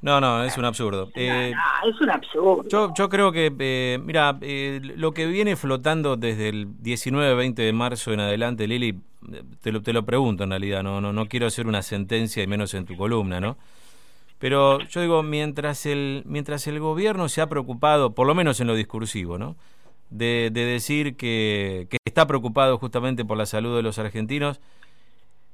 no, 0.00 0.18
no, 0.18 0.44
es 0.44 0.56
un 0.56 0.64
absurdo. 0.64 1.10
Eh, 1.14 1.52
es 1.86 2.00
un 2.00 2.10
absurdo. 2.10 2.66
Yo, 2.70 2.94
yo 2.96 3.10
creo 3.10 3.32
que, 3.32 3.52
eh, 3.58 3.98
mira, 4.02 4.38
eh, 4.40 4.80
lo 4.96 5.12
que 5.12 5.26
viene 5.26 5.54
flotando 5.54 6.16
desde 6.16 6.48
el 6.48 6.68
19-20 6.68 7.54
de 7.54 7.72
marzo 7.74 8.14
en 8.14 8.20
adelante, 8.20 8.66
Lili, 8.66 8.98
te 9.60 9.72
lo, 9.72 9.82
te 9.82 9.92
lo 9.92 10.06
pregunto 10.06 10.44
en 10.44 10.50
realidad, 10.50 10.82
no, 10.82 11.02
no, 11.02 11.12
no 11.12 11.26
quiero 11.26 11.46
hacer 11.46 11.66
una 11.66 11.82
sentencia 11.82 12.42
y 12.42 12.46
menos 12.46 12.72
en 12.72 12.86
tu 12.86 12.96
columna, 12.96 13.40
¿no? 13.40 13.58
Pero 14.38 14.80
yo 14.80 15.00
digo, 15.00 15.22
mientras 15.22 15.86
el, 15.86 16.22
mientras 16.26 16.66
el 16.66 16.78
gobierno 16.78 17.28
se 17.28 17.40
ha 17.40 17.48
preocupado, 17.48 18.14
por 18.14 18.26
lo 18.26 18.34
menos 18.34 18.60
en 18.60 18.66
lo 18.66 18.74
discursivo, 18.74 19.38
¿no? 19.38 19.56
De, 20.10 20.50
decir 20.52 21.16
que, 21.16 21.88
que, 21.90 21.96
está 22.04 22.26
preocupado 22.26 22.78
justamente 22.78 23.24
por 23.24 23.36
la 23.36 23.46
salud 23.46 23.74
de 23.74 23.82
los 23.82 23.98
argentinos. 23.98 24.60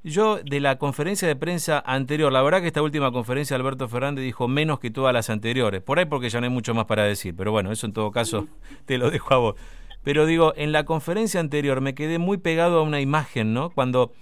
Yo, 0.05 0.39
de 0.39 0.59
la 0.59 0.79
conferencia 0.79 1.29
de 1.29 1.37
prensa 1.37 1.83
anterior, 1.87 2.33
la 2.33 2.43
verdad 2.43 2.61
que 2.61 2.67
esta 2.67 2.83
última 2.83 3.13
conferencia 3.13 3.55
Alberto 3.57 3.89
Fernández 3.89 4.25
dijo 4.25 4.49
menos 4.49 4.81
que 4.81 4.91
todas 4.91 5.15
las 5.15 5.31
anteriores. 5.31 5.81
Por 5.81 6.01
ahí 6.01 6.07
porque 6.07 6.29
ya 6.29 6.41
no 6.41 6.47
hay 6.47 6.53
mucho 6.53 6.75
más 6.75 6.87
para 6.87 7.05
decir, 7.05 7.35
pero 7.37 7.53
bueno, 7.53 7.71
eso 7.71 7.87
en 7.87 7.93
todo 7.93 8.11
caso 8.11 8.49
te 8.85 8.99
lo 8.99 9.11
dejo 9.11 9.33
a 9.33 9.39
vos. 9.39 9.55
Pero 10.03 10.27
digo, 10.27 10.53
en 10.57 10.73
la 10.73 10.85
conferencia 10.85 11.39
anterior 11.39 11.81
me 11.81 11.95
quedé 11.95 12.19
muy 12.19 12.37
pegado 12.37 12.81
a 12.81 12.83
una 12.83 13.01
imagen, 13.01 13.55
¿no? 13.55 13.71
Cuando, 13.71 14.13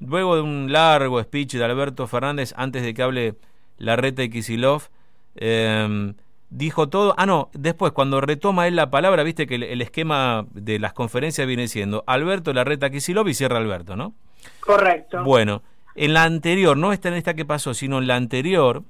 luego 0.00 0.36
de 0.36 0.40
un 0.40 0.72
largo 0.72 1.22
speech 1.22 1.52
de 1.52 1.64
Alberto 1.64 2.06
Fernández, 2.06 2.54
antes 2.56 2.82
de 2.82 2.94
que 2.94 3.02
hable 3.02 3.34
la 3.78 3.96
reta 3.96 4.22
y 4.22 4.30
Kisilov, 4.30 4.88
em, 5.36 6.14
dijo 6.50 6.88
todo. 6.88 7.14
Ah, 7.18 7.26
no, 7.26 7.50
después, 7.52 7.92
cuando 7.92 8.20
retoma 8.20 8.66
él 8.66 8.76
la 8.76 8.90
palabra, 8.90 9.22
viste 9.22 9.46
que 9.46 9.56
el, 9.56 9.82
esquema 9.82 10.46
de 10.52 10.78
las 10.78 10.92
conferencias 10.92 11.46
viene 11.46 11.68
siendo 11.68 12.04
Alberto, 12.06 12.52
la 12.52 12.64
reta 12.64 12.90
Kisilov 12.90 13.28
y 13.28 13.34
cierra 13.34 13.58
Alberto, 13.58 13.96
¿no? 13.96 14.14
Correcto. 14.60 15.22
Bueno, 15.24 15.62
En 15.94 16.12
la 16.12 16.24
anterior, 16.24 16.76
no 16.76 16.92
esta 16.92 17.08
en 17.08 17.14
esta 17.14 17.32
que 17.34 17.46
pasó, 17.46 17.72
sino 17.72 17.98
en 17.98 18.06
la 18.06 18.16
anterior, 18.16 18.82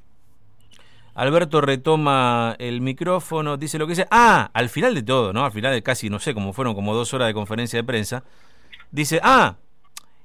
Alberto 1.15 1.63
retoma 1.63 2.57
el 2.59 2.83
micrófono, 2.83 3.57
dice 3.57 3.79
lo 3.79 3.87
que 3.87 3.93
dice. 3.93 4.07
Ah, 4.11 4.51
al 4.53 4.69
final 4.69 4.95
de 4.95 5.03
todo, 5.03 5.33
¿no? 5.33 5.45
Al 5.47 5.53
final 5.53 5.73
de 5.73 5.83
casi, 5.83 6.11
no 6.11 6.19
sé, 6.19 6.35
como 6.35 6.53
fueron 6.53 6.75
como 6.75 6.95
dos 6.95 7.15
horas 7.15 7.29
de 7.29 7.35
conferencia 7.35 7.79
de 7.79 7.85
prensa, 7.85 8.23
dice, 8.91 9.19
ah, 9.23 9.57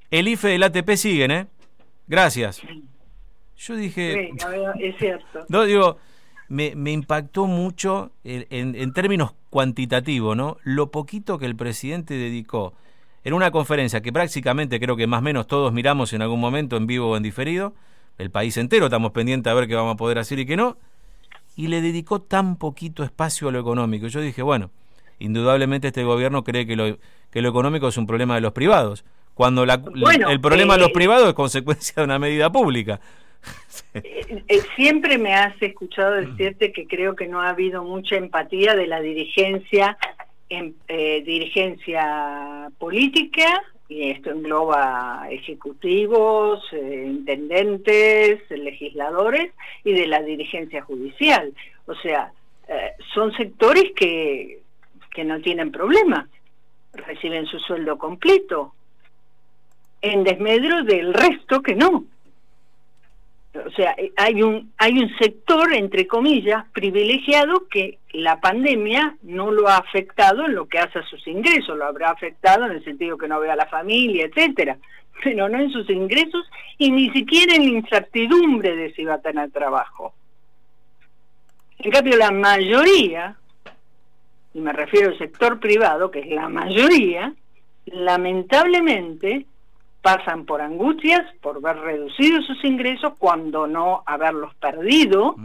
el 0.09 0.27
IFE 0.27 0.49
del 0.49 0.63
ATP 0.63 0.95
siguen, 0.95 1.31
¿eh? 1.31 1.47
Gracias. 2.07 2.61
Yo 3.61 3.75
dije... 3.75 4.31
es 4.79 4.97
cierto. 4.97 5.45
No, 5.49 5.65
digo, 5.65 5.97
me, 6.49 6.75
me 6.75 6.91
impactó 6.91 7.45
mucho 7.45 8.11
en, 8.23 8.75
en, 8.75 8.93
términos 8.93 9.33
cuantitativos, 9.49 10.35
¿no? 10.35 10.57
Lo 10.63 10.89
poquito 10.89 11.37
que 11.37 11.45
el 11.45 11.55
presidente 11.55 12.15
dedicó 12.15 12.73
en 13.23 13.33
una 13.33 13.51
conferencia 13.51 14.01
que 14.01 14.11
prácticamente 14.11 14.79
creo 14.79 14.95
que 14.95 15.05
más 15.05 15.19
o 15.19 15.21
menos 15.21 15.45
todos 15.45 15.71
miramos 15.73 16.11
en 16.13 16.23
algún 16.23 16.39
momento 16.39 16.75
en 16.75 16.87
vivo 16.87 17.11
o 17.11 17.17
en 17.17 17.23
diferido, 17.23 17.75
el 18.17 18.31
país 18.31 18.57
entero 18.57 18.85
estamos 18.85 19.11
pendientes 19.11 19.51
a 19.51 19.53
ver 19.53 19.67
qué 19.67 19.75
vamos 19.75 19.93
a 19.93 19.97
poder 19.97 20.17
hacer 20.17 20.39
y 20.39 20.45
qué 20.45 20.57
no, 20.57 20.77
y 21.55 21.67
le 21.67 21.81
dedicó 21.81 22.21
tan 22.21 22.55
poquito 22.55 23.03
espacio 23.03 23.49
a 23.49 23.51
lo 23.51 23.59
económico. 23.59 24.07
Yo 24.07 24.21
dije, 24.21 24.41
bueno, 24.41 24.71
indudablemente 25.19 25.87
este 25.87 26.03
gobierno 26.03 26.43
cree 26.43 26.65
que 26.65 26.75
lo, 26.75 26.97
que 27.29 27.41
lo 27.41 27.49
económico 27.49 27.89
es 27.89 27.97
un 27.97 28.07
problema 28.07 28.35
de 28.35 28.41
los 28.41 28.53
privados, 28.53 29.05
cuando 29.35 29.65
la, 29.65 29.81
el 30.29 30.41
problema 30.41 30.73
de 30.73 30.79
los 30.79 30.89
eh, 30.89 30.93
privados 30.93 31.27
es 31.27 31.33
consecuencia 31.35 31.93
de 31.97 32.03
una 32.03 32.17
medida 32.17 32.51
pública. 32.51 32.99
Eh, 33.93 34.43
eh, 34.47 34.61
siempre 34.77 35.17
me 35.17 35.33
has 35.33 35.61
escuchado 35.61 36.13
decirte 36.13 36.71
que 36.71 36.87
creo 36.87 37.13
que 37.13 37.27
no 37.27 37.41
ha 37.41 37.49
habido 37.49 37.83
mucha 37.83 38.15
empatía 38.15 38.73
de 38.73 38.87
la 38.87 39.01
dirigencia, 39.01 39.97
en, 40.47 40.75
dirigencia 40.87 42.71
política 42.77 43.61
y 43.89 44.11
esto 44.11 44.29
engloba 44.31 45.27
ejecutivos, 45.29 46.63
intendentes, 46.71 48.49
legisladores 48.49 49.51
y 49.83 49.91
de 49.91 50.07
la 50.07 50.21
dirigencia 50.21 50.83
judicial. 50.83 51.53
O 51.85 51.95
sea, 51.95 52.31
son 53.13 53.33
sectores 53.33 53.91
que, 53.93 54.61
que 55.13 55.25
no 55.25 55.41
tienen 55.41 55.71
problema, 55.71 56.29
reciben 56.93 57.45
su 57.45 57.59
sueldo 57.59 57.97
completo, 57.97 58.73
en 60.01 60.23
desmedro 60.23 60.83
del 60.83 61.13
resto 61.13 61.61
que 61.61 61.75
no. 61.75 62.05
O 63.53 63.71
sea, 63.71 63.95
hay 64.15 64.41
un, 64.41 64.71
hay 64.77 64.97
un 64.97 65.09
sector, 65.17 65.73
entre 65.73 66.07
comillas, 66.07 66.65
privilegiado 66.71 67.67
que 67.67 67.99
la 68.13 68.39
pandemia 68.39 69.17
no 69.23 69.51
lo 69.51 69.67
ha 69.67 69.77
afectado 69.77 70.45
en 70.45 70.55
lo 70.55 70.67
que 70.67 70.79
hace 70.79 70.99
a 70.99 71.03
sus 71.03 71.27
ingresos, 71.27 71.77
lo 71.77 71.85
habrá 71.85 72.11
afectado 72.11 72.65
en 72.65 72.71
el 72.73 72.83
sentido 72.83 73.17
que 73.17 73.27
no 73.27 73.41
ve 73.41 73.51
a 73.51 73.57
la 73.57 73.65
familia, 73.65 74.25
etcétera, 74.25 74.77
pero 75.21 75.49
no 75.49 75.59
en 75.59 75.69
sus 75.69 75.89
ingresos 75.89 76.49
y 76.77 76.91
ni 76.91 77.09
siquiera 77.09 77.55
en 77.55 77.63
la 77.63 77.79
incertidumbre 77.79 78.75
de 78.75 78.93
si 78.93 79.03
va 79.03 79.15
a 79.15 79.21
tener 79.21 79.51
trabajo. 79.51 80.13
En 81.79 81.91
cambio, 81.91 82.15
la 82.15 82.31
mayoría, 82.31 83.35
y 84.53 84.61
me 84.61 84.71
refiero 84.71 85.09
al 85.09 85.17
sector 85.17 85.59
privado, 85.59 86.09
que 86.09 86.19
es 86.19 86.27
la 86.27 86.47
mayoría, 86.47 87.33
lamentablemente 87.85 89.45
pasan 90.01 90.45
por 90.45 90.61
angustias, 90.61 91.21
por 91.41 91.61
ver 91.61 91.77
reducidos 91.77 92.45
sus 92.45 92.63
ingresos, 92.63 93.13
cuando 93.17 93.67
no 93.67 94.03
haberlos 94.05 94.53
perdido, 94.55 95.35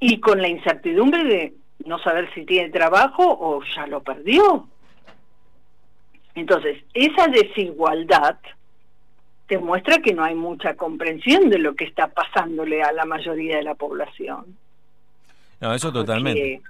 y 0.00 0.18
con 0.20 0.42
la 0.42 0.48
incertidumbre 0.48 1.24
de 1.24 1.54
no 1.86 1.98
saber 1.98 2.32
si 2.34 2.44
tiene 2.44 2.70
trabajo 2.70 3.24
o 3.24 3.62
ya 3.74 3.86
lo 3.86 4.02
perdió. 4.02 4.66
Entonces, 6.34 6.82
esa 6.94 7.28
desigualdad 7.28 8.38
demuestra 9.48 9.98
que 9.98 10.14
no 10.14 10.24
hay 10.24 10.34
mucha 10.34 10.74
comprensión 10.74 11.50
de 11.50 11.58
lo 11.58 11.74
que 11.74 11.84
está 11.84 12.08
pasándole 12.08 12.82
a 12.82 12.92
la 12.92 13.04
mayoría 13.04 13.56
de 13.56 13.62
la 13.62 13.74
población. 13.74 14.56
No, 15.60 15.74
eso 15.74 15.92
totalmente. 15.92 16.60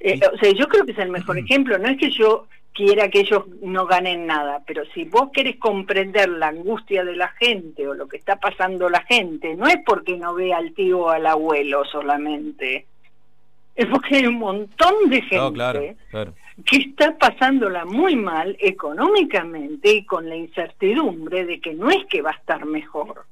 Eh, 0.00 0.20
o 0.32 0.38
sea, 0.38 0.52
yo 0.52 0.66
creo 0.66 0.84
que 0.84 0.92
es 0.92 0.98
el 0.98 1.10
mejor 1.10 1.38
ejemplo. 1.38 1.78
No 1.78 1.88
es 1.88 1.98
que 1.98 2.10
yo 2.10 2.46
quiera 2.72 3.08
que 3.08 3.20
ellos 3.20 3.44
no 3.60 3.86
ganen 3.86 4.26
nada, 4.26 4.62
pero 4.66 4.84
si 4.94 5.04
vos 5.04 5.30
querés 5.32 5.56
comprender 5.56 6.28
la 6.28 6.48
angustia 6.48 7.04
de 7.04 7.16
la 7.16 7.28
gente 7.28 7.86
o 7.86 7.94
lo 7.94 8.08
que 8.08 8.16
está 8.16 8.36
pasando 8.36 8.88
la 8.88 9.02
gente, 9.02 9.54
no 9.54 9.66
es 9.66 9.76
porque 9.84 10.16
no 10.16 10.34
vea 10.34 10.58
al 10.58 10.72
tío 10.72 11.00
o 11.00 11.10
al 11.10 11.26
abuelo 11.26 11.84
solamente, 11.84 12.86
es 13.74 13.86
porque 13.86 14.16
hay 14.16 14.26
un 14.26 14.38
montón 14.38 14.94
de 15.08 15.22
gente 15.22 15.96
que 16.66 16.76
está 16.76 17.16
pasándola 17.16 17.84
muy 17.84 18.16
mal 18.16 18.56
económicamente 18.60 19.92
y 19.92 20.04
con 20.04 20.28
la 20.28 20.36
incertidumbre 20.36 21.44
de 21.44 21.60
que 21.60 21.74
no 21.74 21.90
es 21.90 22.04
que 22.06 22.22
va 22.22 22.30
a 22.30 22.34
estar 22.34 22.64
mejor. 22.64 23.24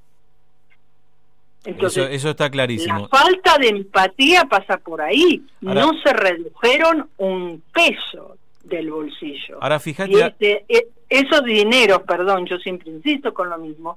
Entonces, 1.65 2.09
eso, 2.13 2.31
está 2.31 2.49
clarísimo. 2.49 3.01
La 3.01 3.09
falta 3.09 3.59
de 3.59 3.69
empatía 3.69 4.47
pasa 4.47 4.79
por 4.79 5.03
ahí. 5.03 5.43
no 5.61 5.93
se 6.03 6.13
redujeron 6.15 7.11
un 7.19 7.63
peso 7.73 8.37
del 8.65 8.91
bolsillo. 8.91 9.59
Ahora 9.61 9.81
fíjate. 9.81 10.27
Este, 10.27 10.65
e, 10.69 10.89
esos 11.09 11.45
dineros, 11.45 12.03
perdón, 12.03 12.47
yo 12.47 12.59
siempre 12.59 12.91
insisto 12.91 13.35
con 13.35 13.51
lo 13.51 13.59
mismo, 13.59 13.97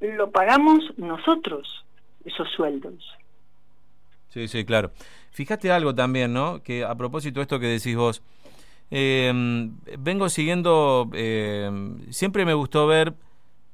lo 0.00 0.30
pagamos 0.30 0.82
nosotros, 0.96 1.84
esos 2.24 2.48
sueldos. 2.50 2.94
Sí, 4.30 4.48
sí, 4.48 4.64
claro. 4.64 4.90
Fíjate 5.30 5.70
algo 5.70 5.94
también, 5.94 6.32
¿no? 6.32 6.62
Que 6.62 6.84
a 6.84 6.94
propósito 6.94 7.40
de 7.40 7.42
esto 7.42 7.60
que 7.60 7.66
decís 7.66 7.96
vos, 7.96 8.22
eh, 8.90 9.32
vengo 9.98 10.28
siguiendo, 10.28 11.08
eh, 11.14 11.70
siempre 12.10 12.44
me 12.44 12.54
gustó 12.54 12.86
ver 12.86 13.14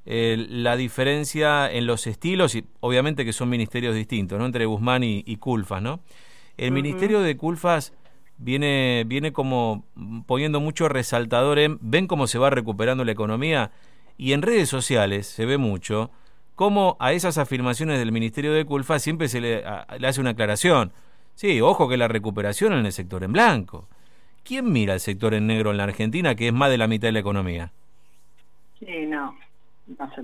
eh, 0.05 0.47
la 0.49 0.77
diferencia 0.77 1.71
en 1.71 1.87
los 1.87 2.07
estilos, 2.07 2.55
y 2.55 2.65
obviamente 2.81 3.25
que 3.25 3.33
son 3.33 3.49
ministerios 3.49 3.95
distintos, 3.95 4.39
¿no? 4.39 4.47
Entre 4.47 4.67
Guzmán 4.67 5.03
y, 5.03 5.37
Culfas, 5.39 5.83
¿no? 5.83 6.01
El 6.57 6.73
ministerio 6.73 7.21
de 7.21 7.37
Culfas 7.37 7.93
viene, 8.39 9.05
viene 9.07 9.33
como 9.33 9.85
poniendo 10.27 10.61
mucho 10.61 10.89
resaltador 10.89 11.59
en, 11.59 11.79
ven 11.81 12.07
cómo 12.07 12.27
se 12.27 12.39
va 12.39 12.51
recuperando 12.51 13.05
la 13.05 13.13
economía 13.13 13.71
y 14.19 14.33
en 14.33 14.43
redes 14.43 14.69
sociales 14.69 15.27
se 15.27 15.47
ve 15.47 15.59
mucho 15.59 16.11
cómo 16.55 16.97
a 17.01 17.13
esas 17.13 17.39
afirmaciones 17.39 17.99
del 17.99 18.13
Ministerio 18.13 18.53
de 18.53 18.65
Culfa 18.65 18.99
siempre 18.99 19.29
se 19.29 19.41
le, 19.41 19.65
hace 19.65 20.21
una 20.21 20.31
aclaración. 20.31 20.93
Sí, 21.35 21.61
ojo 21.61 21.89
que 21.89 21.99
la 21.99 22.09
recuperación 22.09 22.73
en 22.73 22.87
el 22.87 22.93
sector 22.93 23.23
en 23.23 23.33
blanco. 23.33 23.89
¿Quién 24.43 24.73
mira 24.73 24.95
el 24.95 25.01
sector 25.01 25.35
en 25.35 25.47
negro 25.47 25.71
en 25.71 25.77
la 25.77 25.85
Argentina, 25.85 26.35
que 26.35 26.49
es 26.49 26.55
más 26.55 26.71
de 26.71 26.79
la 26.79 26.87
mitad 26.87 27.09
de 27.09 27.13
la 27.13 27.19
economía? 27.19 27.73
Sí, 28.79 29.07
no, 29.07 29.37
no 29.87 30.15
se 30.15 30.23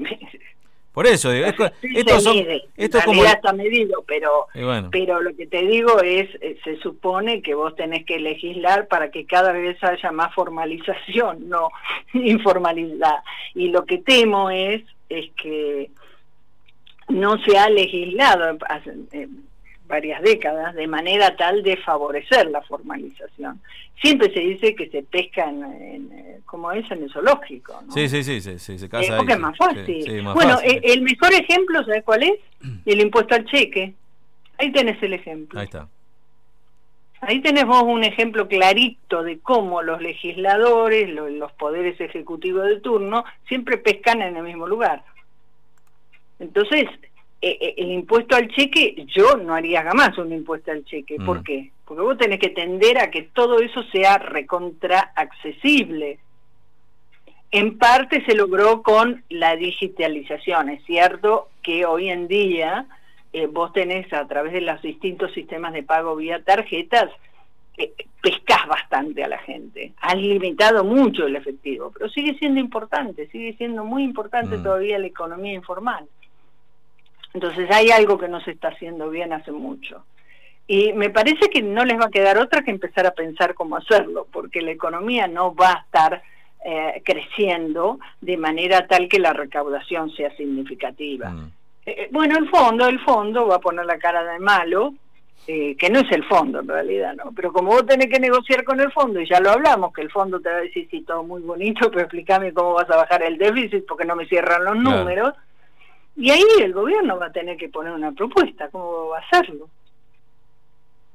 por 0.92 1.07
eso, 1.07 1.31
digo, 1.31 1.46
esto, 1.46 2.20
son, 2.20 2.37
esto 2.76 2.98
como... 3.05 3.24
está 3.24 3.55
medido, 3.55 4.05
pero, 4.07 4.46
pero 4.90 5.22
lo 5.22 5.35
que 5.35 5.46
te 5.46 5.62
digo 5.62 6.02
es, 6.02 6.28
eh, 6.42 6.59
se 6.62 6.76
supone 6.81 7.40
que 7.40 7.55
vos 7.55 7.74
tenés 7.76 8.05
que 8.05 8.18
legislar 8.18 8.88
para 8.88 9.11
que 9.11 9.24
cada 9.24 9.52
vez 9.52 9.83
haya 9.83 10.12
más 10.12 10.35
formalización, 10.35 11.48
no 11.48 11.70
informalidad. 12.12 13.20
Y 13.55 13.68
lo 13.68 13.87
que 13.87 13.98
temo 13.98 14.50
es, 14.50 14.83
es 15.09 15.31
que 15.33 15.90
no 17.09 17.38
se 17.42 17.57
ha 17.57 17.70
legislado 17.70 18.59
eh, 19.12 19.28
varias 19.92 20.22
décadas 20.22 20.74
de 20.74 20.87
manera 20.87 21.37
tal 21.37 21.62
de 21.62 21.76
favorecer 21.76 22.50
la 22.50 22.62
formalización. 22.62 23.61
Siempre 24.00 24.33
se 24.33 24.40
dice 24.40 24.74
que 24.74 24.88
se 24.88 25.02
pesca 25.02 25.44
en, 25.50 26.40
como 26.46 26.72
es 26.72 26.90
en 26.90 27.02
el 27.02 27.12
zoológico. 27.12 27.78
¿no? 27.87 27.92
Sí, 27.92 28.09
sí, 28.09 28.24
sí, 28.24 28.40
sí, 28.40 28.78
se 28.78 28.88
casa 28.88 29.12
eh, 29.12 29.16
porque 29.18 29.35
es 29.35 29.38
más 29.38 29.55
fácil. 29.55 30.22
bueno, 30.33 30.59
eh, 30.64 30.81
el 30.83 31.02
mejor 31.02 31.35
ejemplo, 31.35 31.85
¿sabes 31.85 32.02
cuál 32.05 32.22
es? 32.22 32.33
El 32.87 33.02
impuesto 33.02 33.35
al 33.35 33.44
cheque. 33.44 33.92
Ahí 34.57 34.72
tenés 34.72 35.02
el 35.02 35.12
ejemplo. 35.12 35.59
Ahí 35.59 35.64
está. 35.64 35.88
Ahí 37.20 37.40
tenés 37.40 37.66
vos 37.66 37.83
un 37.83 38.05
ejemplo 38.05 38.48
clarito 38.48 39.22
de 39.22 39.40
cómo 39.40 39.83
los 39.83 40.00
legisladores, 40.00 41.09
los 41.11 41.52
poderes 41.52 42.00
ejecutivos 42.00 42.66
de 42.66 42.81
turno, 42.81 43.24
siempre 43.46 43.76
pescan 43.76 44.22
en 44.22 44.37
el 44.37 44.42
mismo 44.42 44.66
lugar. 44.66 45.05
Entonces, 46.38 46.85
eh, 46.85 46.98
eh, 47.02 47.12
el 47.42 47.90
impuesto 47.90 48.37
al 48.37 48.48
cheque, 48.48 49.05
yo 49.09 49.37
no 49.37 49.55
haría 49.55 49.83
jamás 49.83 50.16
un 50.16 50.33
impuesto 50.33 50.70
al 50.70 50.85
cheque. 50.85 51.16
¿Por 51.16 51.40
mm. 51.40 51.44
qué? 51.44 51.70
Porque 51.85 52.02
vos 52.02 52.16
tenés 52.16 52.38
que 52.38 52.50
tender 52.50 52.98
a 52.98 53.11
que 53.11 53.22
todo 53.22 53.59
eso 53.59 53.83
sea 53.90 54.18
recontra 54.18 55.12
accesible. 55.16 56.20
En 57.50 57.78
parte 57.78 58.24
se 58.24 58.35
logró 58.35 58.83
con 58.83 59.24
la 59.28 59.57
digitalización. 59.57 60.70
Es 60.70 60.85
cierto 60.85 61.48
que 61.62 61.85
hoy 61.85 62.11
en 62.11 62.28
día 62.28 62.87
eh, 63.33 63.46
vos 63.46 63.72
tenés 63.72 64.11
a 64.12 64.26
través 64.28 64.52
de 64.52 64.61
los 64.61 64.81
distintos 64.81 65.33
sistemas 65.33 65.72
de 65.72 65.83
pago 65.83 66.14
vía 66.14 66.42
tarjetas, 66.44 67.11
pescás 68.22 68.68
bastante 68.68 69.24
a 69.24 69.28
la 69.28 69.38
gente. 69.38 69.92
Has 70.00 70.16
limitado 70.16 70.85
mucho 70.85 71.26
el 71.26 71.35
efectivo, 71.35 71.90
pero 71.92 72.09
sigue 72.09 72.38
siendo 72.38 72.61
importante, 72.61 73.26
sigue 73.28 73.55
siendo 73.55 73.85
muy 73.85 74.05
importante 74.05 74.59
mm. 74.59 74.62
todavía 74.62 74.98
la 74.98 75.09
economía 75.09 75.55
informal. 75.55 76.07
Entonces 77.35 77.71
hay 77.71 77.90
algo 77.90 78.18
que 78.18 78.29
no 78.29 78.40
se 78.40 78.53
está 78.53 78.68
haciendo 78.68 79.11
bien 79.11 79.33
hace 79.33 79.53
mucho. 79.53 80.05
Y 80.66 80.92
me 80.92 81.11
parece 81.11 81.51
que 81.51 81.62
no 81.62 81.85
les 81.85 81.99
va 81.99 82.07
a 82.07 82.11
quedar 82.11 82.38
otra 82.38 82.62
que 82.62 82.71
empezar 82.71 83.07
a 83.07 83.12
pensar 83.12 83.55
cómo 83.55 83.77
hacerlo, 83.77 84.27
porque 84.33 84.62
la 84.62 84.71
economía 84.71 85.27
no 85.27 85.55
va 85.55 85.73
a 85.73 85.81
estar 85.81 86.23
eh, 86.64 87.03
creciendo 87.05 87.99
de 88.21 88.37
manera 88.37 88.87
tal 88.87 89.09
que 89.09 89.18
la 89.18 89.33
recaudación 89.33 90.11
sea 90.11 90.35
significativa. 90.37 91.31
Mm. 91.31 91.53
Eh, 91.87 92.09
bueno, 92.12 92.38
el 92.38 92.49
fondo, 92.49 92.87
el 92.87 93.01
fondo 93.01 93.47
va 93.49 93.57
a 93.57 93.61
poner 93.61 93.85
la 93.85 93.99
cara 93.99 94.23
de 94.23 94.38
malo, 94.38 94.95
eh, 95.49 95.75
que 95.77 95.90
no 95.90 95.99
es 95.99 96.12
el 96.12 96.23
fondo 96.25 96.61
en 96.61 96.68
realidad, 96.68 97.14
¿no? 97.16 97.33
Pero 97.35 97.53
como 97.53 97.73
vos 97.73 97.85
tenés 97.85 98.07
que 98.07 98.21
negociar 98.21 98.62
con 98.62 98.81
el 98.81 98.92
fondo, 98.92 99.21
y 99.21 99.29
ya 99.29 99.40
lo 99.40 99.51
hablamos, 99.51 99.92
que 99.92 100.03
el 100.03 100.11
fondo 100.12 100.40
te 100.40 100.49
va 100.49 100.57
a 100.57 100.61
decir, 100.61 100.87
sí, 100.88 101.03
todo 101.03 101.25
muy 101.25 101.42
bonito, 101.42 101.90
pero 101.90 102.03
explícame 102.03 102.53
cómo 102.53 102.75
vas 102.75 102.88
a 102.88 102.97
bajar 102.97 103.25
el 103.25 103.38
déficit 103.38 103.85
porque 103.85 104.05
no 104.05 104.14
me 104.14 104.27
cierran 104.27 104.64
los 104.64 104.77
números. 104.77 105.35
Y 106.16 106.31
ahí 106.31 106.42
el 106.61 106.72
gobierno 106.72 107.18
va 107.18 107.27
a 107.27 107.33
tener 107.33 107.57
que 107.57 107.68
poner 107.68 107.92
una 107.92 108.12
propuesta, 108.12 108.68
¿cómo 108.68 109.09
va 109.09 109.18
a 109.18 109.22
hacerlo? 109.22 109.68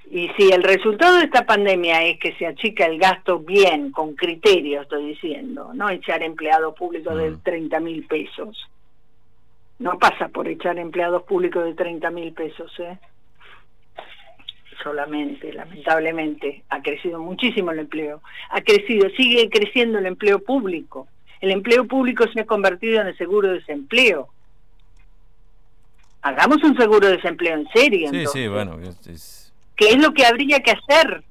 Y 0.10 0.30
si 0.38 0.50
el 0.52 0.64
resultado 0.64 1.18
de 1.18 1.26
esta 1.26 1.46
pandemia 1.46 2.04
es 2.06 2.18
que 2.20 2.34
se 2.36 2.48
achica 2.48 2.86
el 2.86 2.98
gasto 2.98 3.40
bien, 3.40 3.92
con 3.92 4.16
criterio, 4.16 4.82
estoy 4.82 5.08
diciendo, 5.08 5.72
no 5.74 5.90
echar 5.90 6.24
empleados 6.24 6.74
públicos 6.76 7.16
de 7.18 7.36
30 7.44 7.80
mm. 7.80 7.84
mil 7.84 8.06
pesos. 8.08 8.70
No 9.80 10.00
pasa 10.00 10.30
por 10.30 10.48
echar 10.48 10.80
empleados 10.80 11.24
públicos 11.24 11.64
de 11.66 11.74
30 11.74 12.10
mil 12.12 12.34
pesos, 12.34 12.72
¿eh? 12.80 12.98
solamente, 14.82 15.52
lamentablemente, 15.54 16.64
ha 16.70 16.82
crecido 16.82 17.20
muchísimo 17.20 17.72
el 17.72 17.80
empleo, 17.80 18.22
ha 18.50 18.62
crecido, 18.62 19.10
sigue 19.10 19.50
creciendo 19.50 20.00
el 20.00 20.06
empleo 20.06 20.40
público. 20.40 21.08
El 21.42 21.52
empleo 21.52 21.86
público 21.86 22.26
se 22.32 22.42
ha 22.42 22.46
convertido 22.46 23.02
en 23.02 23.08
el 23.08 23.18
seguro 23.18 23.50
de 23.50 23.56
desempleo. 23.56 24.30
Hagamos 26.28 26.62
un 26.64 26.76
seguro 26.76 27.08
de 27.08 27.16
desempleo 27.16 27.56
en 27.56 27.68
serio. 27.70 28.10
Sí, 28.12 28.26
sí, 28.28 28.48
bueno. 28.48 28.78
Es, 28.82 29.54
¿Qué 29.78 29.90
es 29.90 29.98
lo 29.98 30.14
que 30.14 30.26
habría 30.26 30.60
que 30.60 30.72
hacer? 30.72 31.24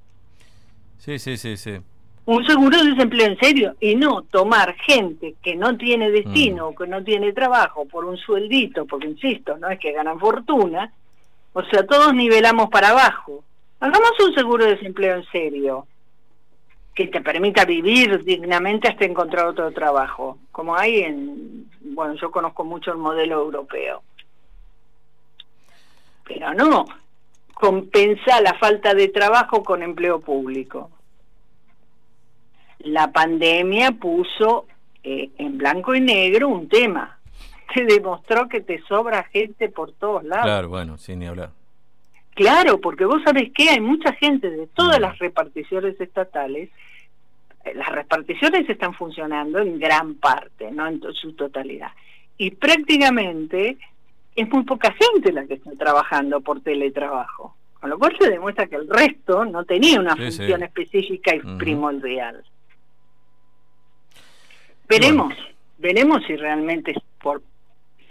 Sí, 0.98 1.18
sí, 1.18 1.36
sí, 1.36 1.56
sí. 1.56 1.78
Un 2.24 2.44
seguro 2.46 2.82
de 2.82 2.90
desempleo 2.90 3.26
en 3.26 3.38
serio 3.38 3.76
y 3.78 3.94
no 3.94 4.22
tomar 4.22 4.74
gente 4.78 5.34
que 5.42 5.54
no 5.54 5.76
tiene 5.76 6.10
destino, 6.10 6.70
mm. 6.70 6.74
que 6.74 6.86
no 6.86 7.04
tiene 7.04 7.32
trabajo 7.32 7.84
por 7.86 8.04
un 8.04 8.16
sueldito, 8.16 8.86
porque 8.86 9.08
insisto, 9.08 9.56
no 9.58 9.68
es 9.68 9.78
que 9.78 9.92
ganan 9.92 10.18
fortuna, 10.18 10.92
o 11.52 11.62
sea, 11.64 11.86
todos 11.86 12.14
nivelamos 12.14 12.68
para 12.70 12.88
abajo. 12.88 13.44
Hagamos 13.78 14.12
un 14.26 14.34
seguro 14.34 14.64
de 14.64 14.76
desempleo 14.76 15.16
en 15.16 15.24
serio, 15.26 15.86
que 16.94 17.08
te 17.08 17.20
permita 17.20 17.66
vivir 17.66 18.24
dignamente 18.24 18.88
hasta 18.88 19.04
encontrar 19.04 19.46
otro 19.46 19.70
trabajo, 19.70 20.38
como 20.50 20.74
hay 20.74 21.02
en, 21.02 21.70
bueno, 21.82 22.14
yo 22.14 22.30
conozco 22.30 22.64
mucho 22.64 22.90
el 22.90 22.98
modelo 22.98 23.42
europeo. 23.42 24.02
Pero 26.26 26.54
no, 26.54 26.84
compensa 27.54 28.40
la 28.40 28.54
falta 28.54 28.94
de 28.94 29.08
trabajo 29.08 29.62
con 29.62 29.82
empleo 29.82 30.20
público. 30.20 30.90
La 32.80 33.12
pandemia 33.12 33.92
puso 33.92 34.66
eh, 35.02 35.30
en 35.38 35.58
blanco 35.58 35.94
y 35.94 36.00
negro 36.00 36.48
un 36.48 36.68
tema 36.68 37.16
te 37.74 37.84
demostró 37.84 38.48
que 38.48 38.60
te 38.60 38.80
sobra 38.82 39.24
gente 39.24 39.68
por 39.68 39.92
todos 39.92 40.24
lados. 40.24 40.44
Claro, 40.44 40.68
bueno, 40.68 40.98
sin 40.98 41.20
ni 41.20 41.26
hablar. 41.26 41.50
Claro, 42.34 42.80
porque 42.80 43.06
vos 43.06 43.22
sabés 43.24 43.50
que 43.52 43.70
hay 43.70 43.80
mucha 43.80 44.12
gente 44.12 44.50
de 44.50 44.66
todas 44.66 44.98
mm. 44.98 45.02
las 45.02 45.18
reparticiones 45.18 45.98
estatales, 46.00 46.70
eh, 47.64 47.74
las 47.74 47.88
reparticiones 47.88 48.68
están 48.68 48.94
funcionando 48.94 49.58
en 49.58 49.78
gran 49.78 50.16
parte, 50.16 50.70
no 50.70 50.86
en 50.86 51.00
su 51.14 51.32
totalidad. 51.32 51.92
Y 52.36 52.50
prácticamente 52.50 53.78
es 54.36 54.48
muy 54.50 54.64
poca 54.64 54.92
gente 54.92 55.32
la 55.32 55.46
que 55.46 55.54
está 55.54 55.72
trabajando 55.72 56.40
por 56.40 56.60
teletrabajo. 56.60 57.56
Con 57.80 57.90
lo 57.90 57.98
cual 57.98 58.16
se 58.18 58.30
demuestra 58.30 58.66
que 58.66 58.76
el 58.76 58.88
resto 58.88 59.44
no 59.44 59.64
tenía 59.64 60.00
una 60.00 60.16
función 60.16 60.62
específica 60.62 61.34
y 61.34 61.40
primordial. 61.58 62.42
Veremos, 64.88 65.34
veremos 65.78 66.22
si 66.26 66.36
realmente 66.36 66.94
por 67.20 67.42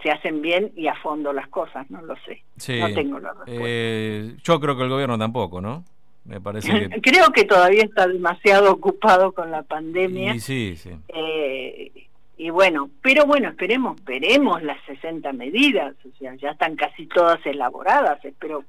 se 0.03 0.11
hacen 0.11 0.41
bien 0.41 0.71
y 0.75 0.87
a 0.87 0.95
fondo 0.95 1.33
las 1.33 1.47
cosas, 1.47 1.89
no 1.89 1.99
lo 2.03 2.15
sé. 2.17 2.43
no 2.79 2.93
tengo 2.93 3.19
la 3.19 3.33
respuesta. 3.33 3.63
Eh, 3.65 4.35
yo 4.43 4.59
creo 4.59 4.77
que 4.77 4.83
el 4.83 4.89
gobierno 4.89 5.17
tampoco, 5.17 5.61
¿no? 5.61 5.83
Me 6.25 6.39
parece 6.39 6.89
que... 6.89 7.01
creo 7.01 7.31
que 7.31 7.45
todavía 7.45 7.83
está 7.83 8.07
demasiado 8.07 8.71
ocupado 8.71 9.31
con 9.31 9.49
la 9.49 9.63
pandemia. 9.63 10.35
Y 10.35 10.39
sí, 10.39 10.75
sí. 10.77 10.91
Eh, 11.07 12.04
y 12.37 12.49
bueno, 12.49 12.89
pero 13.01 13.25
bueno, 13.25 13.49
esperemos, 13.49 14.03
veremos 14.03 14.61
las 14.63 14.77
60 14.85 15.31
medidas, 15.33 15.95
o 16.05 16.17
sea, 16.17 16.35
ya 16.35 16.51
están 16.51 16.75
casi 16.75 17.05
todas 17.07 17.43
elaboradas, 17.45 18.23
espero 18.25 18.65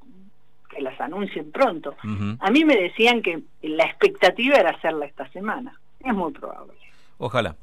que 0.71 0.81
las 0.81 1.01
anuncien 1.01 1.51
pronto. 1.51 1.97
A 2.41 2.51
mí 2.51 2.65
me 2.65 2.77
decían 2.77 3.23
que 3.23 3.43
la 3.63 3.85
expectativa 3.85 4.57
era 4.57 4.71
hacerla 4.71 5.07
esta 5.07 5.29
semana, 5.31 5.79
es 6.01 6.15
muy 6.15 6.33
probable. 6.33 6.75
Ojalá. 7.19 7.57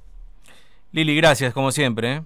Lili, 0.92 1.16
gracias 1.16 1.54
como 1.54 1.72
siempre. 1.72 2.16
¿eh? 2.16 2.22